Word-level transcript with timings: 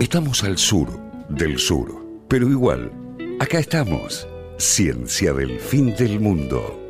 Estamos 0.00 0.42
al 0.44 0.56
sur 0.56 0.88
del 1.28 1.58
sur, 1.58 2.24
pero 2.26 2.48
igual, 2.48 2.90
acá 3.38 3.58
estamos. 3.58 4.26
Ciencia 4.56 5.34
del 5.34 5.60
fin 5.60 5.94
del 5.94 6.18
mundo. 6.20 6.80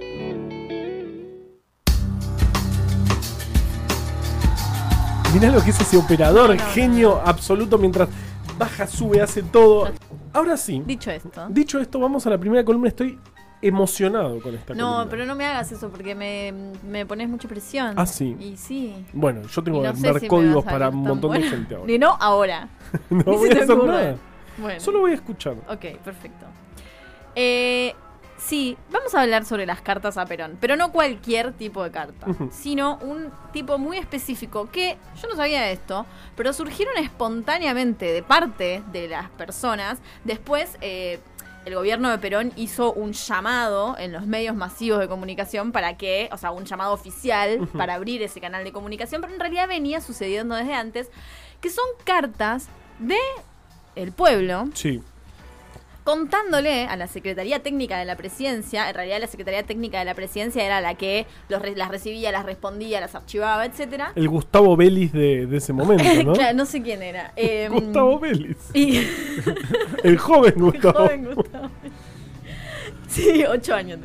Mirá 5.35 5.51
lo 5.51 5.61
que 5.61 5.71
es 5.71 5.81
ese 5.81 5.97
operador, 5.97 6.57
genio 6.73 7.21
absoluto 7.25 7.79
mientras 7.79 8.09
baja, 8.57 8.87
sube, 8.87 9.21
hace 9.21 9.43
todo. 9.43 9.91
Ahora 10.33 10.57
sí, 10.57 10.81
Dicho 10.87 11.11
esto. 11.11 11.49
dicho 11.51 11.81
esto, 11.81 11.99
vamos 11.99 12.25
a 12.29 12.31
la 12.31 12.39
primera 12.39 12.65
columna. 12.65 12.89
Estoy 12.89 13.19
emocionado 13.63 14.41
con 14.41 14.55
esta 14.55 14.75
No, 14.75 14.87
columna. 14.93 15.11
pero 15.11 15.27
no 15.27 15.35
me 15.35 15.45
hagas 15.47 15.71
eso 15.73 15.91
porque 15.91 16.15
me, 16.15 16.53
me 16.89 17.05
pones 17.07 17.29
mucha 17.29 17.47
presión. 17.49 17.95
Ah, 17.97 18.07
sí. 18.07 18.37
Y 18.41 18.57
sí. 18.57 19.05
Bueno, 19.13 19.43
yo 19.43 19.63
tengo 19.63 19.79
Y 19.79 19.83
que 19.83 19.89
no 19.89 19.97
sé 19.97 20.07
dar 20.07 20.15
si 20.17 20.23
me 20.23 20.29
códigos 20.29 20.67
a 20.67 20.71
para 20.71 20.89
un 20.89 20.95
tan 20.95 21.03
montón 21.05 21.33
de 21.33 21.43
gente 21.43 21.75
ahora. 21.75 21.87
Ni 21.87 21.99
no 21.99 22.17
ahora. 22.21 22.69
no 23.11 23.17
Ni 23.19 23.23
voy 23.37 23.49
se 23.49 23.53
a 23.55 23.57
te 23.59 23.63
hacer 23.65 23.85
nada. 23.85 24.17
Bueno. 24.59 24.81
Solo 24.81 25.01
voy 25.01 25.13
a 25.13 25.15
escuchar. 25.15 25.55
Ok, 25.69 25.99
perfecto. 26.05 26.47
Eh, 27.35 27.95
sí, 28.37 28.77
vamos 28.91 29.15
a 29.15 29.23
hablar 29.23 29.45
sobre 29.45 29.65
las 29.67 29.81
cartas 29.81 30.17
a 30.19 30.27
Perón, 30.27 30.57
pero 30.61 30.77
no 30.77 30.91
cualquier 30.93 31.53
tipo 31.53 31.83
de 31.85 31.91
carta, 31.91 32.29
Ujú. 32.29 32.49
sino 32.53 32.97
un 33.03 33.31
tipo 33.53 33.79
muy 33.79 33.99
específico 33.99 34.69
que 34.71 34.97
yo 35.23 35.29
no 35.29 35.37
sabía 35.37 35.71
esto, 35.71 36.07
pero 36.37 36.53
surgieron 36.53 36.97
espontáneamente 36.99 38.07
de 38.13 38.23
parte 38.23 38.83
de 38.93 39.09
las 39.09 39.31
personas. 39.31 39.99
Después, 40.25 40.77
eh, 40.81 41.21
el 41.65 41.75
gobierno 41.75 42.11
de 42.11 42.19
Perón 42.19 42.53
hizo 42.57 42.93
un 42.93 43.13
llamado 43.13 43.97
en 43.99 44.13
los 44.13 44.27
medios 44.27 44.57
masivos 44.57 44.99
de 44.99 45.09
comunicación 45.09 45.73
para 45.73 45.97
que, 45.97 46.29
o 46.33 46.39
sea, 46.39 46.53
un 46.53 46.65
llamado 46.65 46.93
oficial 46.93 47.69
para 47.77 47.95
abrir 47.95 48.23
ese 48.23 48.41
canal 48.41 48.65
de 48.65 48.73
comunicación, 48.73 49.21
pero 49.21 49.35
en 49.35 49.41
realidad 49.41 49.69
venía 49.69 50.01
sucediendo 50.01 50.55
desde 50.55 50.75
antes, 50.75 51.11
que 51.61 51.71
son 51.71 51.85
cartas 52.05 52.69
de 52.99 53.19
el 53.97 54.13
pueblo 54.13 54.69
Sí. 54.75 55.03
Contándole 56.05 56.85
a 56.87 56.97
la 56.97 57.07
Secretaría 57.07 57.63
Técnica 57.63 57.99
de 57.99 58.05
la 58.05 58.17
Presidencia, 58.17 58.89
en 58.89 58.95
realidad 58.95 59.21
la 59.21 59.27
Secretaría 59.27 59.63
Técnica 59.65 59.99
de 59.99 60.05
la 60.07 60.15
Presidencia 60.15 60.65
era 60.65 60.81
la 60.81 60.95
que 60.95 61.27
los 61.49 61.61
re- 61.61 61.77
las 61.77 61.89
recibía, 61.89 62.33
las 62.33 62.45
respondía, 62.47 63.01
las 63.01 63.15
archivaba, 63.15 63.65
etcétera. 63.67 64.13
El 64.15 64.29
Gustavo 64.29 64.77
Vélez 64.77 65.13
de, 65.13 65.47
de 65.47 65.57
ese 65.59 65.73
momento, 65.73 66.05
¿no? 66.25 66.33
Claro, 66.33 66.57
no 66.57 66.67
sé 66.67 66.83
quién 66.83 67.03
era. 67.03 67.33
Eh, 67.37 67.69
Gustavo 67.73 68.19
Vélez. 68.19 68.57
Y 68.75 68.99
El 70.05 70.19
joven 70.19 70.55
Gustavo. 70.57 70.99
joven 70.99 71.35
Gustavo. 71.35 71.71
Sí, 73.09 73.45
ocho 73.45 73.75
años. 73.75 73.99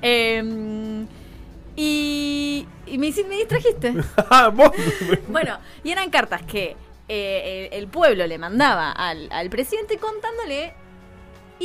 Eh, 0.00 1.04
y, 1.76 2.66
y 2.86 2.98
me, 2.98 3.10
me 3.28 3.36
distrajiste. 3.36 3.94
Ah. 4.30 4.52
Bueno, 5.28 5.58
y 5.82 5.90
eran 5.90 6.08
cartas 6.10 6.42
que 6.42 6.76
eh, 7.08 7.68
el, 7.72 7.80
el 7.80 7.88
pueblo 7.88 8.26
le 8.26 8.38
mandaba 8.38 8.92
al, 8.92 9.28
al 9.32 9.50
presidente 9.50 9.98
contándole 9.98 10.72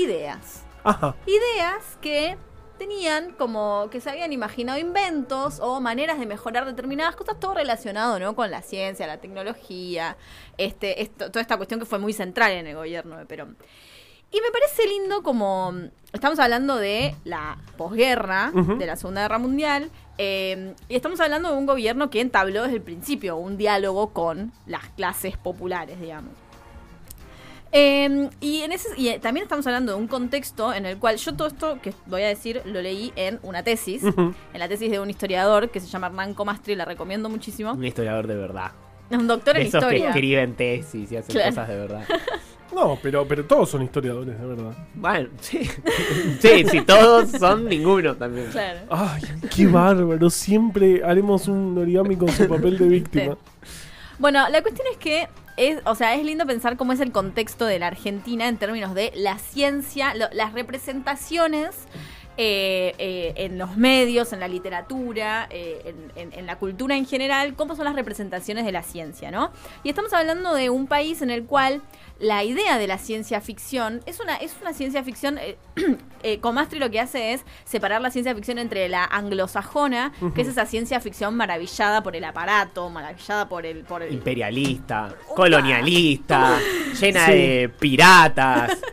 ideas. 0.03 0.63
Ajá. 0.83 1.15
ideas 1.25 1.97
que 2.01 2.37
tenían 2.79 3.33
como 3.33 3.89
que 3.91 3.99
se 3.99 4.09
habían 4.09 4.31
imaginado 4.31 4.79
inventos 4.79 5.59
o 5.59 5.81
maneras 5.81 6.17
de 6.17 6.25
mejorar 6.25 6.65
determinadas 6.65 7.15
cosas, 7.15 7.39
todo 7.39 7.53
relacionado 7.53 8.17
¿no? 8.19 8.35
con 8.35 8.49
la 8.49 8.61
ciencia, 8.61 9.05
la 9.05 9.17
tecnología, 9.17 10.17
este, 10.57 11.01
esto, 11.01 11.29
toda 11.29 11.41
esta 11.41 11.57
cuestión 11.57 11.79
que 11.79 11.85
fue 11.85 11.99
muy 11.99 12.13
central 12.13 12.53
en 12.53 12.65
el 12.65 12.75
gobierno 12.75 13.17
de 13.17 13.25
Perón. 13.25 13.57
Y 14.31 14.41
me 14.41 14.51
parece 14.51 14.87
lindo 14.87 15.23
como 15.23 15.73
estamos 16.13 16.39
hablando 16.39 16.77
de 16.77 17.15
la 17.23 17.57
posguerra, 17.77 18.51
de 18.53 18.85
la 18.85 18.95
Segunda 18.95 19.21
Guerra 19.21 19.39
Mundial, 19.39 19.89
eh, 20.19 20.75
y 20.87 20.95
estamos 20.95 21.19
hablando 21.19 21.51
de 21.51 21.57
un 21.57 21.65
gobierno 21.65 22.11
que 22.11 22.21
entabló 22.21 22.63
desde 22.63 22.75
el 22.75 22.81
principio 22.83 23.37
un 23.37 23.57
diálogo 23.57 24.13
con 24.13 24.51
las 24.67 24.87
clases 24.89 25.35
populares, 25.35 25.99
digamos. 25.99 26.33
Eh, 27.71 28.29
y, 28.39 28.61
en 28.61 28.71
ese, 28.71 28.89
y 28.97 29.09
eh, 29.09 29.19
también 29.19 29.43
estamos 29.43 29.65
hablando 29.67 29.91
de 29.93 29.97
un 29.99 30.07
contexto 30.07 30.73
en 30.73 30.85
el 30.85 30.97
cual 30.97 31.17
yo 31.17 31.35
todo 31.35 31.47
esto 31.47 31.79
que 31.81 31.93
voy 32.07 32.23
a 32.23 32.27
decir 32.27 32.61
lo 32.65 32.81
leí 32.81 33.13
en 33.15 33.39
una 33.43 33.63
tesis, 33.63 34.03
en 34.03 34.33
la 34.53 34.67
tesis 34.67 34.89
de 34.89 34.99
un 34.99 35.09
historiador 35.09 35.69
que 35.69 35.79
se 35.79 35.87
llama 35.87 36.07
Hernán 36.07 36.33
Comastri, 36.33 36.75
la 36.75 36.85
recomiendo 36.85 37.29
muchísimo. 37.29 37.73
Un 37.73 37.85
historiador 37.85 38.25
de 38.27 38.35
verdad. 38.35 38.71
Un 39.11 39.27
doctor 39.27 39.55
De 39.55 39.61
en 39.61 39.67
esos 39.67 39.83
que 39.85 39.95
historia. 39.97 40.09
escriben 40.09 40.55
tesis 40.55 41.11
y 41.11 41.17
hacen 41.17 41.33
Claro. 41.33 41.49
cosas 41.51 41.67
de 41.67 41.75
verdad. 41.77 42.03
No, 42.71 42.99
pero, 43.01 43.27
pero 43.27 43.43
todos 43.45 43.67
son 43.71 43.81
historiadores, 43.81 44.39
de 44.39 44.45
verdad. 44.45 44.71
Bueno, 44.93 45.29
sí. 45.41 45.61
Sí, 46.39 46.63
si 46.69 46.81
todos 46.81 47.31
son 47.31 47.65
ninguno 47.65 48.15
también. 48.15 48.45
Claro. 48.51 48.81
Ay, 48.91 49.23
qué 49.55 49.65
bárbaro. 49.65 50.29
Siempre 50.29 51.03
haremos 51.03 51.47
un 51.47 51.75
origami 51.79 52.15
con 52.15 52.29
su 52.29 52.47
papel 52.47 52.77
de 52.77 52.87
víctima. 52.87 53.37
Bueno, 54.19 54.47
la 54.49 54.61
cuestión 54.61 54.85
es 54.91 54.97
que 54.97 55.27
es, 55.59 55.79
o 55.85 55.93
sea, 55.93 56.15
es 56.15 56.23
lindo 56.23 56.45
pensar 56.45 56.77
cómo 56.77 56.93
es 56.93 56.99
el 57.01 57.11
contexto 57.11 57.65
de 57.65 57.77
la 57.79 57.87
Argentina 57.87 58.47
en 58.47 58.57
términos 58.57 58.95
de 58.95 59.11
la 59.15 59.37
ciencia, 59.37 60.15
lo- 60.15 60.29
las 60.31 60.53
representaciones 60.53 61.75
eh, 62.41 62.95
eh, 62.99 63.33
en 63.35 63.57
los 63.57 63.75
medios, 63.75 64.31
en 64.31 64.39
la 64.39 64.47
literatura, 64.47 65.47
eh, 65.49 65.81
en, 65.83 66.11
en- 66.31 66.39
en 66.39 66.45
la 66.45 66.57
cultura 66.57 66.95
en 66.95 67.05
general, 67.05 67.53
cómo 67.55 67.75
son 67.75 67.83
las 67.83 67.95
representaciones 67.95 68.63
de 68.63 68.71
la 68.71 68.81
ciencia, 68.81 69.29
¿no? 69.29 69.51
Y 69.83 69.89
estamos 69.89 70.13
hablando 70.13 70.53
de 70.53 70.69
un 70.69 70.87
país 70.87 71.21
en 71.21 71.31
el 71.31 71.43
cual 71.43 71.81
la 72.17 72.45
idea 72.45 72.77
de 72.77 72.87
la 72.87 72.97
ciencia 72.97 73.41
ficción 73.41 74.01
es 74.05 74.21
una, 74.21 74.37
es 74.37 74.55
una 74.61 74.71
ciencia 74.71 75.03
ficción. 75.03 75.37
Comastri 76.41 76.79
lo 76.79 76.89
que 76.89 76.99
hace 77.01 77.33
es 77.33 77.43
separar 77.65 78.01
la 78.01 78.09
ciencia 78.11 78.33
ficción 78.35 78.57
entre 78.57 78.87
la 78.89 79.03
anglosajona, 79.05 80.13
que 80.33 80.41
es 80.41 80.47
esa 80.47 80.65
ciencia 80.65 80.99
ficción 81.01 81.35
maravillada 81.35 82.03
por 82.03 82.15
el 82.15 82.23
aparato, 82.23 82.89
maravillada 82.89 83.49
por 83.49 83.65
el. 83.65 83.83
Por 83.83 84.01
el 84.03 84.13
Imperialista, 84.13 85.13
colonialista, 85.35 86.57
llena 86.99 87.25
Sí. 87.25 87.31
de 87.33 87.69
piratas. 87.79 88.77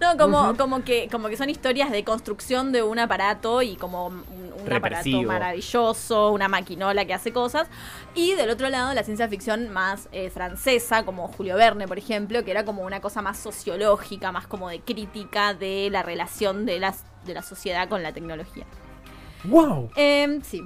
no, 0.00 0.16
como, 0.16 0.56
como, 0.56 0.82
que, 0.82 1.08
como 1.10 1.28
que 1.28 1.36
son 1.36 1.50
historias 1.50 1.90
de 1.90 2.04
construcción 2.04 2.72
de 2.72 2.82
un 2.82 2.98
aparato 2.98 3.62
y 3.62 3.76
como 3.76 4.06
un, 4.06 4.24
un 4.64 4.72
aparato 4.72 5.22
maravilloso, 5.22 6.32
una 6.32 6.48
maquinola 6.48 7.04
que 7.04 7.14
hace 7.14 7.32
cosas. 7.32 7.68
Y 8.14 8.34
del 8.34 8.50
otro 8.50 8.68
lado, 8.68 8.94
la 8.94 9.02
ciencia 9.02 9.28
ficción 9.28 9.68
más 9.68 10.08
eh, 10.12 10.30
francesa, 10.30 11.04
como 11.04 11.28
Julio 11.28 11.56
Verne, 11.56 11.86
por 11.86 11.98
ejemplo, 11.98 12.44
que 12.44 12.50
era 12.50 12.64
como 12.64 12.82
una 12.82 13.00
cosa 13.00 13.22
más 13.22 13.38
sociológica, 13.38 14.32
más 14.32 14.46
como 14.46 14.68
de 14.68 14.80
crítica 14.80 15.54
de 15.54 15.88
la 15.90 16.02
relación 16.02 16.66
de, 16.66 16.80
las, 16.80 17.04
de 17.24 17.34
la 17.34 17.42
sociedad 17.42 17.88
con 17.88 18.02
la 18.02 18.12
tecnología. 18.12 18.64
¡Wow! 19.44 19.90
Em, 19.96 20.42
sí. 20.42 20.62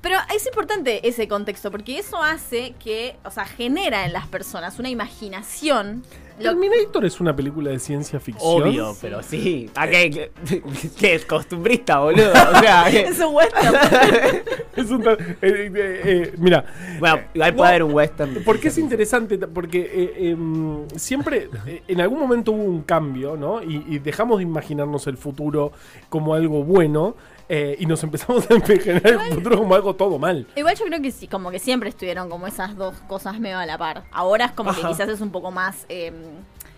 Pero 0.00 0.16
es 0.34 0.46
importante 0.46 1.06
ese 1.06 1.28
contexto, 1.28 1.70
porque 1.70 1.98
eso 1.98 2.22
hace 2.22 2.74
que, 2.82 3.16
o 3.24 3.30
sea, 3.30 3.44
genera 3.44 4.06
en 4.06 4.14
las 4.14 4.26
personas 4.26 4.78
una 4.78 4.88
imaginación. 4.88 6.02
Lo- 6.38 6.52
Terminator 6.52 7.04
es 7.04 7.20
una 7.20 7.36
película 7.36 7.70
de 7.70 7.78
ciencia 7.78 8.18
ficción. 8.18 8.62
Obvio, 8.62 8.96
pero 9.02 9.22
sí. 9.22 9.68
¿A 9.74 9.86
qué, 9.86 10.10
qué- 10.48 10.62
qué 10.98 11.14
es 11.16 11.26
costumbrista, 11.26 11.98
boludo? 11.98 12.30
O 12.32 12.60
sea, 12.60 12.88
es 12.90 13.18
un 13.20 13.34
western. 13.34 13.74
Es 14.76 14.88
un 14.90 15.02
ter- 15.02 15.20
eh, 15.42 15.70
eh, 15.74 16.00
eh, 16.04 16.34
mira, 16.38 16.64
bueno, 17.00 17.20
igual 17.34 17.50
No, 17.50 17.56
puede 17.56 17.68
haber 17.70 17.82
un 17.82 17.92
western. 17.92 18.42
porque 18.44 18.68
es 18.68 18.78
interesante, 18.78 19.36
porque 19.38 19.80
eh, 19.80 20.30
em, 20.30 20.88
siempre, 20.96 21.50
eh, 21.66 21.82
en 21.88 22.00
algún 22.00 22.20
momento 22.20 22.52
hubo 22.52 22.62
un 22.62 22.82
cambio, 22.82 23.36
¿no? 23.36 23.62
Y, 23.62 23.84
y 23.88 23.98
dejamos 23.98 24.38
de 24.38 24.44
imaginarnos 24.44 25.06
el 25.08 25.18
futuro 25.18 25.72
como 26.08 26.32
algo 26.34 26.62
bueno 26.64 27.16
eh, 27.52 27.76
y 27.80 27.86
nos 27.86 28.00
empezamos 28.04 28.48
a 28.48 28.54
imaginar 28.54 29.04
el 29.04 29.18
futuro 29.34 29.58
como 29.58 29.74
algo 29.74 29.94
todo 29.96 30.18
mal. 30.20 30.46
Igual 30.54 30.76
yo 30.76 30.84
creo 30.84 31.02
que 31.02 31.10
sí, 31.10 31.26
como 31.26 31.50
que 31.50 31.58
siempre 31.58 31.88
estuvieron 31.88 32.30
como 32.30 32.46
esas 32.46 32.76
dos 32.76 32.94
cosas 33.08 33.40
medio 33.40 33.58
a 33.58 33.66
la 33.66 33.76
par. 33.76 34.04
Ahora 34.12 34.44
es 34.46 34.52
como 34.52 34.72
que 34.72 34.80
quizás 34.82 35.08
es 35.08 35.20
un 35.20 35.32
poco 35.32 35.50
más 35.50 35.84
em, 35.88 36.14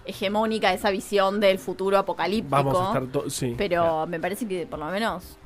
hegemónica 0.07 0.73
esa 0.73 0.91
visión 0.91 1.41
del 1.41 1.59
futuro 1.59 1.99
apocalíptico. 1.99 2.51
Vamos 2.57 2.81
a 2.81 2.87
estar 2.87 3.07
todos, 3.07 3.35
sí. 3.35 3.55
Pero 3.59 4.07
me 4.07 4.19
parece 4.19 4.49
que 4.49 4.67
por 4.67 4.79
lo 4.79 4.87
menos. 4.87 5.37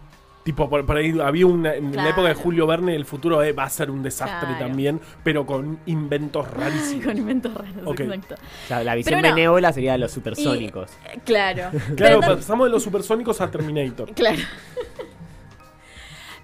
Tipo, 0.44 0.70
por, 0.70 0.86
por 0.86 0.96
ahí 0.96 1.12
había 1.20 1.44
una. 1.44 1.74
En 1.74 1.96
la 1.96 2.08
época 2.10 2.28
de 2.28 2.34
Julio 2.34 2.68
Verne, 2.68 2.94
el 2.94 3.04
futuro 3.04 3.42
eh, 3.42 3.50
va 3.52 3.64
a 3.64 3.68
ser 3.68 3.90
un 3.90 4.04
desastre 4.04 4.46
Claro. 4.50 4.64
también, 4.64 5.00
pero 5.24 5.44
con 5.44 5.80
inventos 5.86 6.48
rarísimos. 6.48 7.04
Con 7.06 7.16
inventos 7.18 7.52
raros, 7.52 7.98
exacto. 8.00 8.34
O 8.36 8.68
sea, 8.68 8.84
la 8.84 8.94
visión 8.94 9.16
Pero 9.18 9.28
no. 9.28 9.34
benévola 9.34 9.72
sería 9.72 9.90
de 9.92 9.98
los 9.98 10.12
supersónicos. 10.12 10.88
Eh, 11.12 11.18
Claro. 11.24 11.70
Claro, 11.96 12.20
Pero 12.20 12.36
pasamos 12.36 12.68
de 12.68 12.70
los 12.70 12.80
supersónicos 12.84 13.40
a 13.40 13.50
Terminator. 13.50 14.12
Claro. 14.14 14.38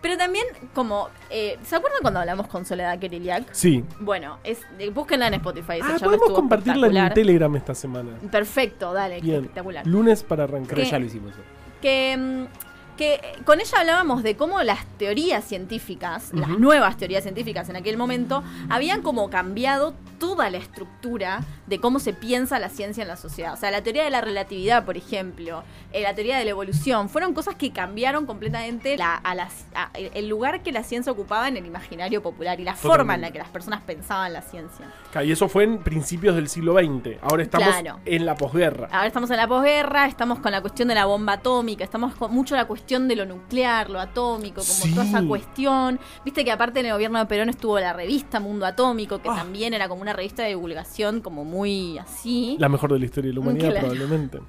Pero 0.02 0.16
también, 0.18 0.44
como. 0.74 1.08
eh, 1.30 1.58
¿Se 1.64 1.76
acuerdan 1.76 2.00
cuando 2.02 2.20
hablamos 2.20 2.48
con 2.48 2.66
Soledad 2.66 2.98
Keriliak? 2.98 3.52
Sí. 3.52 3.84
Bueno, 4.00 4.38
es, 4.44 4.60
eh, 4.78 4.90
búsquenla 4.90 5.28
en 5.28 5.34
Spotify. 5.34 5.78
Ah, 5.82 5.96
podemos 6.02 6.30
compartirla 6.32 6.88
en. 6.88 7.14
Telegram 7.14 7.54
esta 7.56 7.74
semana. 7.74 8.10
Perfecto, 8.30 8.92
dale, 8.92 9.20
Bien. 9.20 9.36
espectacular. 9.42 9.86
Lunes 9.86 10.22
para 10.24 10.44
arrancar. 10.44 10.76
Que 10.76 10.84
ya 10.84 10.98
lo 10.98 11.06
hicimos. 11.06 11.32
eso. 11.32 11.40
Que, 11.80 12.16
mm, 12.16 12.96
que 12.96 13.20
con 13.44 13.60
ella 13.60 13.78
hablábamos 13.78 14.22
de 14.22 14.36
cómo 14.36 14.62
las 14.62 14.84
teorías 14.98 15.44
científicas, 15.44 16.30
las 16.34 16.48
nuevas 16.50 16.96
teorías 16.96 17.22
científicas 17.22 17.68
en 17.70 17.76
aquel 17.76 17.96
momento, 17.96 18.42
habían 18.68 19.02
como 19.02 19.30
cambiado 19.30 19.92
todo 19.92 20.02
toda 20.22 20.50
la 20.50 20.58
estructura 20.58 21.40
de 21.66 21.80
cómo 21.80 21.98
se 21.98 22.12
piensa 22.12 22.60
la 22.60 22.68
ciencia 22.68 23.02
en 23.02 23.08
la 23.08 23.16
sociedad. 23.16 23.54
O 23.54 23.56
sea, 23.56 23.72
la 23.72 23.82
teoría 23.82 24.04
de 24.04 24.10
la 24.10 24.20
relatividad, 24.20 24.84
por 24.84 24.96
ejemplo, 24.96 25.64
eh, 25.92 26.02
la 26.02 26.14
teoría 26.14 26.38
de 26.38 26.44
la 26.44 26.50
evolución, 26.52 27.08
fueron 27.08 27.34
cosas 27.34 27.56
que 27.56 27.72
cambiaron 27.72 28.24
completamente 28.24 28.96
la- 28.96 29.16
a 29.16 29.34
las- 29.34 29.66
a- 29.74 29.90
el 29.94 30.28
lugar 30.28 30.62
que 30.62 30.70
la 30.70 30.84
ciencia 30.84 31.10
ocupaba 31.10 31.48
en 31.48 31.56
el 31.56 31.66
imaginario 31.66 32.22
popular 32.22 32.60
y 32.60 32.62
la 32.62 32.76
forma 32.76 33.16
en 33.16 33.22
la 33.22 33.32
que 33.32 33.38
las 33.38 33.48
personas 33.48 33.80
pensaban 33.82 34.32
la 34.32 34.42
ciencia. 34.42 34.86
Y 35.24 35.32
eso 35.32 35.48
fue 35.48 35.64
en 35.64 35.78
principios 35.82 36.36
del 36.36 36.48
siglo 36.48 36.74
XX. 36.74 37.18
Ahora 37.20 37.42
estamos 37.42 37.68
Claro. 37.68 37.98
en 38.04 38.24
la 38.24 38.36
posguerra. 38.36 38.88
Ahora 38.92 39.08
estamos 39.08 39.28
en 39.32 39.38
la 39.38 39.48
posguerra, 39.48 40.06
estamos 40.06 40.38
con 40.38 40.52
la 40.52 40.60
cuestión 40.60 40.86
de 40.86 40.94
la 40.94 41.06
bomba 41.06 41.32
atómica, 41.32 41.82
estamos 41.82 42.14
con 42.14 42.32
mucho 42.32 42.54
la 42.54 42.66
cuestión 42.66 43.08
de 43.08 43.16
lo 43.16 43.26
nuclear, 43.26 43.90
lo 43.90 43.98
atómico, 43.98 44.60
como 44.60 44.64
Sí. 44.84 44.90
toda 44.94 45.04
esa 45.04 45.20
cuestión. 45.24 45.98
Viste 46.24 46.44
que 46.44 46.52
aparte 46.52 46.78
en 46.78 46.86
el 46.86 46.92
gobierno 46.92 47.18
de 47.18 47.26
Perón 47.26 47.48
estuvo 47.48 47.80
la 47.80 47.92
revista 47.92 48.38
Mundo 48.38 48.66
Atómico, 48.66 49.20
que 49.20 49.28
Ah. 49.28 49.34
también 49.34 49.74
era 49.74 49.88
como 49.88 50.00
una 50.02 50.11
revista 50.12 50.42
de 50.42 50.50
divulgación 50.50 51.20
como 51.20 51.44
muy 51.44 51.98
así. 51.98 52.56
La 52.58 52.68
mejor 52.68 52.92
de 52.92 52.98
la 52.98 53.04
historia 53.04 53.28
de 53.30 53.34
la 53.34 53.40
humanidad, 53.40 53.70
Claro. 53.70 53.88
probablemente. 53.88 54.40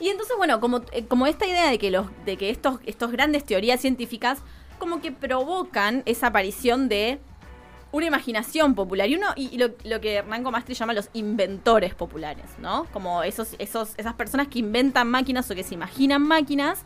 Y 0.00 0.08
entonces, 0.08 0.34
bueno, 0.36 0.60
como, 0.60 0.80
eh, 0.92 1.04
como 1.06 1.26
esta 1.26 1.46
idea 1.46 1.68
de 1.70 1.78
que 1.78 1.90
los, 1.90 2.06
de 2.24 2.36
que 2.36 2.50
estos, 2.50 2.80
estos 2.86 3.12
grandes 3.12 3.44
teorías 3.44 3.80
científicas 3.80 4.38
como 4.78 5.00
que 5.02 5.12
provocan 5.12 6.02
esa 6.06 6.28
aparición 6.28 6.88
de 6.88 7.20
una 7.92 8.06
imaginación 8.06 8.74
popular 8.74 9.08
y 9.08 9.16
uno 9.16 9.26
y, 9.36 9.48
y 9.52 9.58
lo, 9.58 9.70
lo 9.84 10.00
que 10.00 10.14
Hernán 10.14 10.44
Comastri 10.44 10.74
llama 10.74 10.92
los 10.94 11.10
inventores 11.12 11.94
populares, 11.94 12.46
¿no? 12.62 12.86
Como 12.92 13.22
esos, 13.24 13.56
esos, 13.58 13.94
esas 13.98 14.14
personas 14.14 14.46
que 14.48 14.60
inventan 14.60 15.08
máquinas 15.10 15.50
o 15.50 15.54
que 15.54 15.64
se 15.64 15.74
imaginan 15.74 16.22
máquinas. 16.22 16.84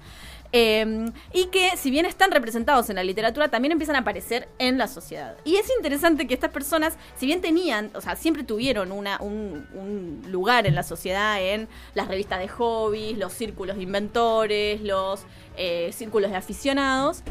Eh, 0.56 1.10
y 1.32 1.46
que 1.46 1.76
si 1.76 1.90
bien 1.90 2.06
están 2.06 2.30
representados 2.30 2.88
en 2.88 2.94
la 2.94 3.02
literatura, 3.02 3.48
también 3.48 3.72
empiezan 3.72 3.96
a 3.96 3.98
aparecer 3.98 4.46
en 4.60 4.78
la 4.78 4.86
sociedad. 4.86 5.34
Y 5.44 5.56
es 5.56 5.68
interesante 5.76 6.28
que 6.28 6.34
estas 6.34 6.52
personas, 6.52 6.96
si 7.16 7.26
bien 7.26 7.40
tenían, 7.40 7.90
o 7.94 8.00
sea, 8.00 8.14
siempre 8.14 8.44
tuvieron 8.44 8.92
una, 8.92 9.18
un, 9.20 9.66
un 9.74 10.22
lugar 10.30 10.68
en 10.68 10.76
la 10.76 10.84
sociedad, 10.84 11.42
en 11.42 11.66
las 11.94 12.06
revistas 12.06 12.38
de 12.38 12.46
hobbies, 12.46 13.18
los 13.18 13.32
círculos 13.32 13.74
de 13.76 13.82
inventores, 13.82 14.80
los 14.80 15.24
eh, 15.56 15.90
círculos 15.92 16.30
de 16.30 16.36
aficionados, 16.36 17.24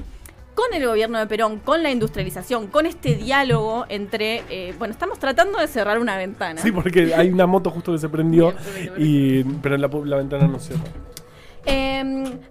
con 0.53 0.73
el 0.73 0.85
gobierno 0.85 1.17
de 1.17 1.25
Perón, 1.25 1.59
con 1.59 1.81
la 1.81 1.91
industrialización, 1.91 2.67
con 2.67 2.85
este 2.85 3.15
diálogo 3.15 3.85
entre, 3.87 4.43
eh, 4.49 4.75
bueno, 4.77 4.91
estamos 4.91 5.17
tratando 5.17 5.59
de 5.59 5.67
cerrar 5.69 5.97
una 5.97 6.17
ventana. 6.17 6.61
Sí, 6.61 6.73
porque 6.73 7.15
hay 7.15 7.29
una 7.29 7.47
moto 7.47 7.71
justo 7.71 7.93
que 7.93 7.99
se 7.99 8.09
prendió, 8.09 8.53
Bien, 8.75 8.93
y, 8.97 9.43
pero 9.61 9.77
la, 9.77 9.87
la 9.87 10.17
ventana 10.17 10.45
no 10.45 10.59
cierra. 10.59 10.83
Eh, 11.65 11.94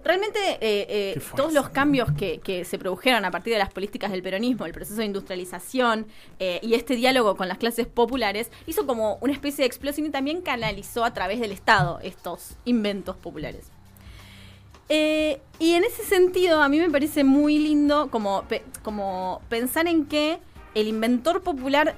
realmente 0.03 0.39
eh, 0.61 0.85
eh, 0.89 1.21
todos 1.35 1.53
los 1.53 1.69
cambios 1.69 2.11
que, 2.13 2.39
que 2.39 2.65
se 2.65 2.79
produjeron 2.79 3.25
a 3.25 3.31
partir 3.31 3.53
de 3.53 3.59
las 3.59 3.71
políticas 3.71 4.11
del 4.11 4.23
peronismo, 4.23 4.65
el 4.65 4.73
proceso 4.73 4.99
de 4.99 5.05
industrialización 5.05 6.07
eh, 6.39 6.59
y 6.63 6.73
este 6.73 6.95
diálogo 6.95 7.35
con 7.35 7.47
las 7.47 7.57
clases 7.57 7.87
populares 7.87 8.51
hizo 8.65 8.85
como 8.85 9.17
una 9.21 9.33
especie 9.33 9.63
de 9.63 9.67
explosión 9.67 10.07
y 10.07 10.09
también 10.09 10.41
canalizó 10.41 11.05
a 11.05 11.13
través 11.13 11.39
del 11.39 11.51
Estado 11.51 11.99
estos 12.03 12.55
inventos 12.65 13.15
populares. 13.15 13.67
Y 14.89 15.73
en 15.73 15.83
ese 15.85 16.03
sentido 16.03 16.61
a 16.61 16.69
mí 16.69 16.77
me 16.77 16.89
parece 16.89 17.23
muy 17.23 17.57
lindo 17.57 18.11
como, 18.11 18.43
como 18.83 19.41
pensar 19.49 19.87
en 19.87 20.05
que 20.05 20.37
el 20.75 20.87
inventor 20.87 21.41
popular 21.41 21.95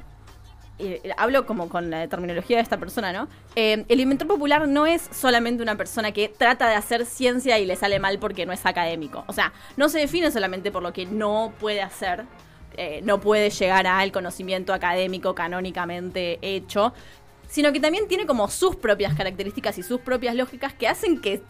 eh, 0.78 1.02
hablo 1.16 1.46
como 1.46 1.70
con 1.70 1.90
la 1.90 2.08
terminología 2.10 2.58
de 2.58 2.64
esta 2.64 2.78
persona, 2.78 3.14
¿no? 3.14 3.30
Eh, 3.56 3.86
el 3.88 4.00
inventor 4.02 4.28
popular 4.28 4.68
no 4.68 4.86
es 4.86 5.08
solamente 5.12 5.64
una 5.64 5.78
persona 5.78 6.12
que 6.12 6.28
trata 6.28 6.68
de 6.68 6.76
hacer 6.76 7.06
ciencia 7.06 7.58
y 7.60 7.66
le 7.66 7.78
sale 7.78 7.98
mal 8.00 8.20
porque 8.20 8.46
no 8.46 8.52
es 8.52 8.66
académico. 8.66 9.24
O 9.28 9.34
sea, 9.34 9.54
no 9.78 9.88
se 9.88 10.00
define 10.00 10.32
solamente 10.32 10.72
por 10.72 10.84
lo 10.84 10.92
que 10.92 11.06
no 11.06 11.54
puede 11.60 11.82
hacer, 11.82 12.26
eh, 12.76 13.00
no 13.04 13.22
puede 13.22 13.52
llegar 13.52 13.88
al 13.88 14.12
conocimiento 14.12 14.74
académico 14.74 15.34
canónicamente 15.34 16.40
hecho, 16.42 16.94
sino 17.48 17.72
que 17.72 17.80
también 17.80 18.10
tiene 18.10 18.26
como 18.26 18.50
sus 18.50 18.76
propias 18.76 19.16
características 19.16 19.78
y 19.78 19.84
sus 19.84 20.02
propias 20.02 20.36
lógicas 20.36 20.74
que 20.74 20.90
hacen 20.90 21.22
que 21.22 21.42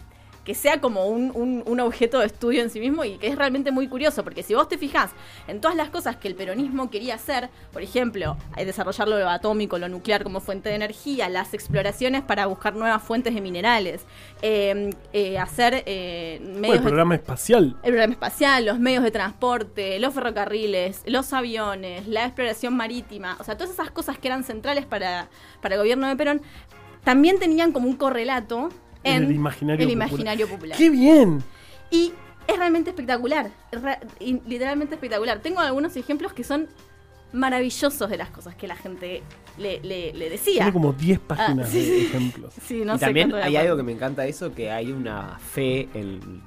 que 0.46 0.54
sea 0.56 0.80
como 0.80 1.08
un, 1.08 1.32
un- 1.34 1.64
un 1.66 1.80
objeto 1.80 2.20
de 2.20 2.28
estudio 2.28 2.62
en 2.62 2.70
sí 2.70 2.80
mismo 2.80 3.04
y 3.04 3.18
que 3.18 3.28
es 3.28 3.36
realmente 3.36 3.72
muy 3.72 3.88
curioso, 3.88 4.24
porque 4.24 4.44
si 4.44 4.54
vos 4.54 4.70
te 4.70 4.78
fijás 4.78 5.12
en 5.48 5.60
todas 5.60 5.76
las 5.76 5.90
cosas 5.90 6.16
que 6.18 6.28
el 6.28 6.36
peronismo 6.36 6.90
quería 6.92 7.16
hacer, 7.16 7.50
por 7.74 7.82
ejemplo, 7.82 8.38
eh, 8.56 8.64
desarrollar 8.64 9.08
lo 9.08 9.28
atómico, 9.30 9.78
lo 9.80 9.90
nuclear 9.90 10.24
como 10.24 10.40
fuente 10.40 10.70
de 10.70 10.76
energía, 10.76 11.28
las 11.30 11.54
exploraciones 11.56 12.22
para 12.22 12.46
buscar 12.46 12.76
nuevas 12.76 13.02
fuentes 13.02 13.34
de 13.34 13.42
minerales, 13.42 14.06
eh, 14.44 14.92
eh, 15.14 15.40
hacer 15.40 15.84
eh, 15.88 16.38
Bueno, 16.42 16.60
medios 16.60 16.78
el 16.78 16.84
de- 16.84 16.88
programa 16.90 17.16
espacial. 17.16 17.64
el 17.82 17.90
programa 17.92 18.14
espacial, 18.14 18.66
los 18.66 18.80
medios 18.80 19.04
de 19.04 19.10
transporte, 19.12 20.00
los 20.00 20.14
ferrocarriles, 20.14 21.02
los 21.08 21.34
aviones, 21.34 22.08
la 22.08 22.26
exploración 22.26 22.76
marítima, 22.78 23.36
o 23.40 23.44
sea, 23.44 23.58
todas 23.58 23.74
esas 23.74 23.90
cosas 23.90 24.20
que 24.20 24.28
eran 24.28 24.44
centrales 24.44 24.86
para, 24.86 25.28
para 25.62 25.74
el 25.76 25.82
gobierno 25.82 26.08
de 26.08 26.16
Perón, 26.16 26.42
también 27.04 27.40
tenían 27.40 27.72
como 27.72 27.88
un 27.88 27.96
correlato 27.96 28.70
en, 29.06 29.24
En 29.24 29.24
el 29.30 29.36
imaginario 29.36 29.84
el 29.84 29.90
popular. 29.90 30.08
imaginario 30.10 30.48
popular. 30.50 30.78
¡Qué 30.78 30.90
bien! 30.90 31.42
Y 31.92 32.12
es 32.48 32.58
realmente 32.58 32.90
espectacular, 32.90 33.50
es 33.72 33.82
literalmente 34.46 34.96
espectacular. 34.96 35.40
Tengo 35.40 35.60
algunos 35.62 35.96
ejemplos 35.96 36.34
que 36.34 36.44
son 36.44 36.68
maravillosos 37.34 38.10
de 38.10 38.18
las 38.18 38.30
cosas 38.30 38.56
que 38.56 38.68
la 38.68 38.76
gente 38.76 39.22
le, 39.58 39.80
le- 39.82 40.14
le 40.14 40.30
decía. 40.30 40.54
Tiene 40.56 40.74
como 40.74 40.94
10 40.94 41.20
páginas 41.20 41.68
Ah, 41.68 41.72
sí, 41.72 41.80
de 41.80 41.86
sí. 41.86 42.06
ejemplos. 42.06 42.54
Sí, 42.66 42.86
no 42.86 42.96
y 42.96 43.00
sé 43.00 43.06
también 43.06 43.34
hay 43.36 43.56
algo 43.56 43.78
que 43.78 43.84
me 43.84 43.92
encanta 43.92 44.22
de 44.24 44.30
eso, 44.30 44.54
que 44.54 44.72
hay 44.72 44.92
una 44.92 45.38
fe 45.40 45.90
en- 45.94 46.42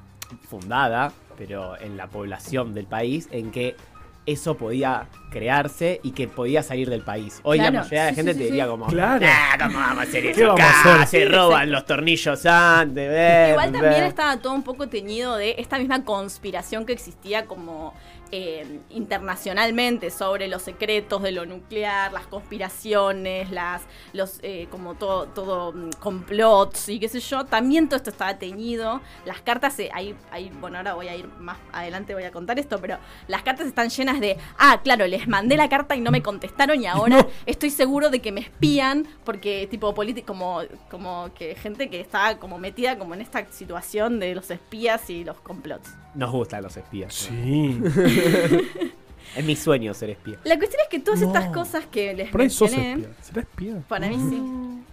fundada, 0.49 1.13
pero 1.37 1.79
en 1.81 1.97
la 1.97 2.07
población 2.09 2.75
del 2.75 2.87
país, 2.87 3.29
en 3.31 3.51
que 3.51 3.77
eso 4.31 4.57
podía 4.57 5.07
crearse 5.31 6.01
y 6.03 6.11
que 6.13 6.29
podía 6.29 6.63
salir 6.63 6.89
del 6.91 7.03
país. 7.03 7.41
Hoy 7.43 7.59
Claro, 7.59 7.73
la 7.75 7.81
mayoría 7.81 8.05
de 8.05 8.09
sí, 8.09 8.13
la 8.13 8.17
gente 8.17 8.33
sí, 8.33 8.39
te 8.39 8.45
diría 8.45 8.65
sí. 8.65 8.71
como, 8.71 8.87
Claro. 8.87 9.27
"Nah, 9.27 9.59
¿cómo 9.67 9.79
vamos 9.79 9.99
a 9.99 10.03
hacer 10.03 10.23
¿Qué 10.23 10.31
eso 10.31 10.47
vamos 10.47 10.61
a 10.61 10.65
acá? 10.81 11.03
hacer?" 11.03 11.07
Se 11.09 11.19
Sí, 11.27 11.33
roban 11.33 11.53
exacto. 11.63 11.73
los 11.73 11.85
tornillos 11.87 12.47
antes, 12.47 13.09
ver, 13.11 13.51
Igual 13.51 13.73
también 13.73 13.93
ver". 13.95 14.03
estaba 14.05 14.37
todo 14.39 14.53
un 14.55 14.63
poco 14.63 14.89
teñido 14.89 15.37
de 15.37 15.55
esta 15.59 15.79
misma 15.79 16.05
conspiración 16.05 16.85
que 16.87 16.93
existía 16.93 17.47
como 17.47 17.95
eh, 18.33 18.81
internacionalmente 18.91 20.11
sobre 20.11 20.49
los 20.49 20.63
secretos 20.63 21.23
de 21.23 21.33
lo 21.33 21.47
nuclear, 21.47 22.13
las 22.13 22.27
conspiraciones, 22.27 23.51
las 23.51 23.83
los 24.13 24.39
eh, 24.43 24.69
como 24.71 24.95
todo 24.95 25.27
todo 25.29 25.73
mm, 25.73 25.91
complots 26.01 26.89
y 26.89 26.99
qué 26.99 27.09
sé 27.09 27.21
yo. 27.21 27.45
También 27.45 27.89
todo 27.89 27.97
esto 27.97 28.11
estaba 28.11 28.39
teñido. 28.39 29.01
Las 29.25 29.41
cartas, 29.41 29.79
eh, 29.79 29.91
ahí, 29.93 30.15
ahí, 30.31 30.51
bueno, 30.61 30.79
ahora 30.79 30.95
voy 30.95 31.09
a 31.09 31.17
ir 31.17 31.29
más 31.39 31.59
adelante, 31.73 32.15
voy 32.15 32.25
a 32.25 32.33
contar 32.33 32.59
esto, 32.59 32.79
pero 32.81 32.99
las 33.27 33.43
cartas 33.43 33.67
están 33.67 33.89
llenas 33.91 34.21
de, 34.21 34.37
ah, 34.59 34.81
claro, 34.83 35.07
les 35.07 35.27
mandé 35.29 35.57
la 35.57 35.69
carta 35.69 35.97
y 35.97 36.01
no 36.01 36.11
me 36.11 36.23
contestaron 36.23 36.83
y 36.83 36.87
ahora 36.87 37.17
No. 37.19 37.27
estoy 37.47 37.71
seguro 37.71 38.11
de 38.11 38.21
que 38.21 38.33
me 38.33 38.41
espían 38.41 39.07
porque 39.25 39.67
tipo 39.71 39.95
político 39.95 40.27
como 40.29 40.61
como 40.91 41.31
que 41.35 41.55
gente 41.55 41.89
que 41.89 42.01
estaba 42.01 42.39
como 42.39 42.59
metida 42.59 42.99
como 42.99 43.15
en 43.15 43.21
esta 43.21 43.51
situación 43.51 44.19
de 44.21 44.35
los 44.35 44.51
espías 44.51 45.09
y 45.11 45.25
los 45.25 45.41
complots. 45.41 45.91
Nos 46.19 46.33
gustan 46.33 46.63
los 46.65 46.77
espías. 46.77 47.15
Sí. 47.15 47.81
Es 49.37 49.45
mi 49.45 49.55
sueño 49.55 49.93
ser 49.93 50.09
espía. 50.11 50.39
La 50.45 50.57
cuestión 50.57 50.81
es 50.83 50.89
que 50.89 50.99
todas 51.01 51.21
No. 51.21 51.27
estas 51.29 51.51
cosas 51.55 51.85
que 51.87 52.15
les 52.15 52.31
Por 52.31 52.41
ahí 52.41 52.49
sos 52.51 52.71
mencioné, 52.73 53.03
espía. 53.03 53.23
¿Será 53.23 53.41
espía? 53.43 53.83
para 53.87 54.09
mí 54.09 54.17
sí, 54.17 54.43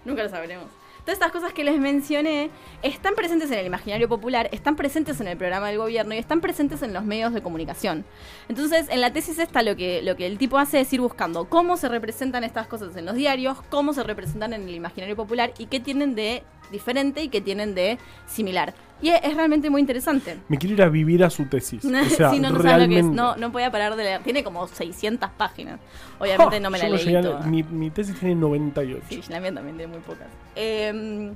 nunca 0.04 0.24
lo 0.24 0.30
sabremos. 0.30 0.66
Todas 1.00 1.14
estas 1.14 1.32
cosas 1.32 1.54
que 1.54 1.64
les 1.64 1.80
mencioné 1.80 2.50
están 2.84 3.16
presentes 3.16 3.50
en 3.52 3.60
el 3.60 3.66
imaginario 3.66 4.10
popular, 4.10 4.50
están 4.52 4.76
presentes 4.76 5.22
en 5.22 5.28
el 5.30 5.38
programa 5.38 5.68
del 5.70 5.78
gobierno 5.78 6.14
y 6.14 6.18
están 6.18 6.42
presentes 6.42 6.82
en 6.82 6.94
los 6.94 7.06
medios 7.06 7.34
de 7.34 7.42
comunicación. 7.42 8.04
Entonces, 8.50 8.88
en 8.90 9.00
la 9.02 9.14
tesis 9.14 9.40
esta 9.40 9.64
lo 9.64 9.76
que, 9.78 10.02
lo 10.02 10.16
que 10.18 10.26
el 10.28 10.38
tipo 10.38 10.58
hace 10.58 10.82
es 10.82 10.92
ir 10.92 11.00
buscando 11.02 11.46
cómo 11.46 11.78
se 11.78 11.88
representan 11.90 12.44
estas 12.44 12.68
cosas 12.68 12.96
en 12.98 13.06
los 13.06 13.16
diarios, 13.16 13.58
cómo 13.70 13.94
se 13.94 14.04
representan 14.04 14.52
en 14.54 14.68
el 14.68 14.76
imaginario 14.76 15.16
popular 15.16 15.54
y 15.60 15.68
qué 15.68 15.80
tienen 15.80 16.14
de 16.16 16.44
diferente 16.72 17.22
y 17.24 17.30
qué 17.30 17.42
tienen 17.42 17.76
de 17.76 17.98
similar. 18.26 18.74
Y 19.02 19.10
es, 19.10 19.36
realmente 19.36 19.70
muy 19.70 19.82
interesante. 19.82 20.38
Me 20.48 20.58
quiero 20.58 20.76
ir 20.76 20.82
a 20.82 20.90
vivir 20.90 21.24
a 21.24 21.30
su 21.30 21.46
tesis. 21.46 21.84
O 21.86 21.90
sea, 22.10 22.32
sí, 22.32 22.40
no, 22.40 22.50
no 22.52 22.62
sabes 22.62 22.84
lo 22.84 22.90
que 22.90 23.00
es. 23.00 23.06
realmente. 23.06 23.16
No, 23.16 23.36
no 23.36 23.52
podía 23.52 23.70
parar 23.72 23.96
de 23.96 24.04
leer. 24.04 24.24
Tiene 24.24 24.44
como 24.44 24.68
600 24.68 25.30
páginas. 25.32 25.80
Obviamente 26.20 26.60
no 26.60 26.70
me 26.70 26.78
la 26.80 26.90
leí 26.90 27.16
a- 27.16 27.22
toda. 27.22 27.40
mi, 27.42 27.64
mi 27.64 27.90
tesis 27.90 28.18
tiene 28.20 28.36
98. 28.36 29.06
Sí, 29.10 29.22
la 29.30 29.40
mía 29.40 29.54
también 29.54 29.78
tiene 29.78 29.92
muy 29.92 30.02
pocas. 30.02 30.28
Eh, 30.56 31.32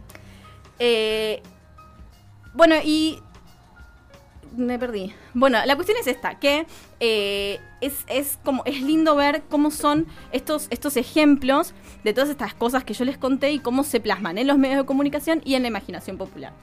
eh, 0.80 1.42
bueno, 2.54 2.76
y. 2.84 3.20
Me 4.56 4.79
perdí. 4.79 5.13
Bueno, 5.34 5.60
la 5.65 5.75
cuestión 5.75 5.98
es 6.00 6.08
esta, 6.08 6.39
que 6.39 6.65
eh, 7.00 7.60
es, 7.82 8.03
es 8.08 8.39
como 8.44 8.63
es 8.65 8.82
lindo 8.82 9.15
ver 9.15 9.44
cómo 9.50 9.72
son 9.72 10.08
estos, 10.32 10.68
estos 10.70 10.98
ejemplos 10.98 11.74
de 12.03 12.13
todas 12.13 12.29
estas 12.29 12.53
cosas 12.53 12.84
que 12.84 12.94
yo 12.94 13.06
les 13.06 13.18
conté 13.18 13.51
y 13.51 13.60
cómo 13.60 13.84
se 13.84 14.00
plasman 14.00 14.38
en 14.38 14.48
los 14.48 14.58
medios 14.58 14.77
de 14.79 14.86
comunicación 14.86 15.41
y 15.46 15.56
en 15.56 15.62
la 15.62 15.68
imaginación 15.68 16.18
popular. 16.18 16.53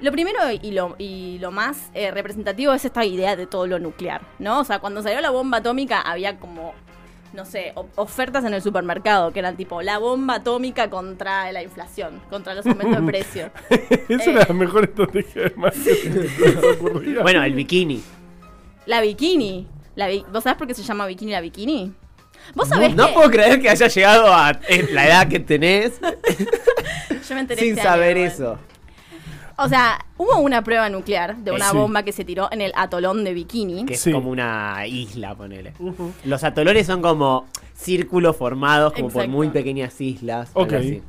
Lo 0.00 0.10
primero 0.10 0.38
y 0.50 0.72
lo, 0.72 0.96
y 0.98 1.38
lo 1.38 1.52
más 1.52 1.90
eh, 1.94 2.10
representativo 2.10 2.72
es 2.72 2.84
esta 2.84 3.04
idea 3.04 3.36
de 3.36 3.46
todo 3.46 3.68
lo 3.68 3.78
nuclear, 3.78 4.22
¿no? 4.40 4.58
O 4.58 4.64
sea, 4.64 4.80
cuando 4.80 5.00
salió 5.00 5.20
la 5.20 5.30
bomba 5.30 5.58
atómica 5.58 6.00
había 6.00 6.40
como, 6.40 6.74
no 7.32 7.44
sé, 7.44 7.72
ofertas 7.96 8.44
en 8.44 8.52
el 8.54 8.60
supermercado 8.62 9.32
que 9.32 9.38
eran 9.38 9.56
tipo 9.56 9.80
la 9.82 9.98
bomba 9.98 10.34
atómica 10.36 10.90
contra 10.90 11.50
la 11.52 11.62
inflación, 11.62 12.20
contra 12.30 12.54
los 12.54 12.66
aumentos 12.66 13.00
de 13.00 13.06
precios. 13.06 13.50
Esa 14.08 14.30
Eh. 14.30 14.34
era 14.34 14.44
la 14.48 14.54
mejor 14.54 14.84
estrategia 14.84 15.42
de 15.44 15.52
marketing. 15.56 17.22
Bueno, 17.22 17.42
el 17.42 17.54
bikini. 17.54 18.02
La 18.86 19.00
bikini. 19.00 19.66
La 19.94 20.08
bi- 20.08 20.24
¿Vos 20.32 20.42
sabés 20.44 20.58
por 20.58 20.66
qué 20.66 20.74
se 20.74 20.82
llama 20.82 21.06
bikini 21.06 21.32
la 21.32 21.40
bikini? 21.40 21.92
Vos 22.54 22.68
sabés 22.68 22.94
No 22.94 23.06
que 23.08 23.12
puedo 23.12 23.30
creer 23.30 23.60
que 23.60 23.68
haya 23.70 23.86
llegado 23.86 24.34
a 24.34 24.50
eh, 24.68 24.88
la 24.92 25.06
edad 25.06 25.28
que 25.28 25.38
tenés 25.38 26.00
yo 27.28 27.34
me 27.36 27.40
enteré 27.42 27.60
sin 27.60 27.70
este 27.70 27.82
saber 27.82 28.16
año, 28.16 28.26
eso. 28.26 28.58
O 29.58 29.68
sea, 29.68 30.04
hubo 30.16 30.38
una 30.38 30.62
prueba 30.62 30.88
nuclear 30.88 31.36
de 31.36 31.50
una 31.52 31.70
Sí. 31.70 31.76
bomba 31.76 32.02
que 32.02 32.12
se 32.12 32.24
tiró 32.24 32.48
en 32.52 32.60
el 32.60 32.72
atolón 32.74 33.24
de 33.24 33.34
Bikini. 33.34 33.84
Que 33.86 33.94
es 33.94 34.00
Sí. 34.00 34.12
como 34.12 34.30
una 34.30 34.86
isla, 34.86 35.34
ponele. 35.34 35.72
Los 36.24 36.44
atolones 36.44 36.86
son 36.86 37.02
como 37.02 37.46
círculos 37.74 38.36
formados 38.36 38.92
como 38.92 39.08
por 39.08 39.22
Exacto. 39.22 39.30
muy 39.36 39.48
pequeñas 39.48 40.00
islas. 40.00 40.50
Ok. 40.54 40.72
así. 40.74 41.02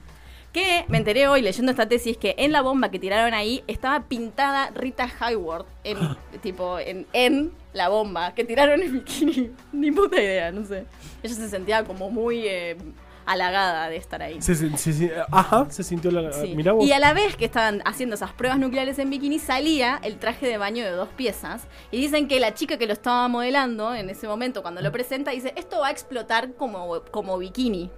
Que 0.52 0.86
me 0.88 1.00
enteré 1.00 1.28
hoy 1.28 1.42
leyendo 1.42 1.72
esta 1.72 1.88
tesis 1.88 2.16
que 2.16 2.36
en 2.38 2.52
la 2.52 2.62
bomba 2.62 2.92
que 2.92 3.00
tiraron 3.00 3.34
ahí 3.34 3.64
estaba 3.66 4.02
pintada 4.04 4.70
Rita 4.76 5.10
Hayworth 5.20 5.66
en 5.84 5.98
tipo 6.44 6.78
en, 6.78 7.08
en 7.12 7.52
la 7.74 7.90
bomba 7.90 8.36
que 8.36 8.44
tiraron 8.44 8.82
en 8.84 8.94
bikini. 8.94 9.50
Ni 9.72 9.92
puta 9.92 10.22
idea, 10.22 10.52
no 10.52 10.64
sé. 10.64 10.86
Ella 11.24 11.34
se 11.34 11.50
sentía 11.50 11.84
como 11.84 12.12
muy 12.12 12.46
eh, 12.48 12.78
halagada 13.26 13.90
de 13.90 13.98
estar 13.98 14.22
ahí. 14.22 14.42
Se- 14.42 14.56
se- 14.56 14.76
se- 14.78 14.94
se- 14.94 15.12
ajá, 15.32 15.68
se 15.70 15.84
sintió 15.84 16.12
la. 16.12 16.32
Sí. 16.34 16.54
Mirá 16.56 16.74
vos. 16.74 16.86
Y 16.86 16.92
a 16.92 17.00
la 17.00 17.14
vez 17.14 17.36
que 17.36 17.46
estaban 17.46 17.82
haciendo 17.86 18.16
esas 18.16 18.32
pruebas 18.34 18.60
nucleares 18.60 19.00
en 19.00 19.10
bikini, 19.10 19.40
salía 19.40 20.00
el 20.04 20.18
traje 20.18 20.48
de 20.48 20.58
baño 20.58 20.84
de 20.84 20.92
dos 20.92 21.10
piezas. 21.10 21.68
Y 21.92 21.98
dicen 21.98 22.28
que 22.28 22.40
la 22.40 22.54
chica 22.54 22.78
que 22.78 22.88
lo 22.88 22.94
estaba 22.94 23.28
modelando 23.28 23.94
en 23.96 24.10
ese 24.10 24.28
momento, 24.28 24.62
cuando 24.62 24.82
lo 24.82 24.92
presenta, 24.92 25.32
dice: 25.32 25.54
Esto 25.56 25.80
va 25.82 25.88
a 25.88 25.92
explotar 25.92 26.54
como, 26.56 27.02
como 27.12 27.38
bikini. 27.38 27.90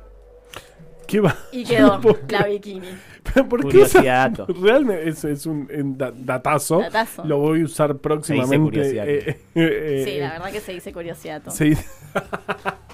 ¿Qué 1.08 1.20
va? 1.20 1.36
Y 1.51 1.63
quedó 1.65 2.00
la 2.29 2.44
bikini. 2.48 2.88
Pero 3.32 3.48
¿Por 3.48 3.67
qué. 3.67 3.86
Realmente 4.60 5.08
es, 5.10 5.24
es 5.24 5.46
un, 5.46 5.70
un 5.72 5.98
da- 5.98 6.12
datazo. 6.15 6.79
Datazo. 6.79 7.24
Lo 7.25 7.38
voy 7.38 7.62
a 7.62 7.65
usar 7.65 7.96
próximamente. 7.98 8.58
curiosidad. 8.60 9.08
eh, 9.08 9.39
eh, 9.53 10.01
Sí, 10.03 10.12
eh, 10.13 10.20
la 10.22 10.32
verdad 10.32 10.51
que 10.51 10.62
se 10.62 10.72
dice 10.74 10.91
curiosidad. 10.91 11.44
todo. 11.44 11.53
se 11.53 11.65
dice- 11.65 11.86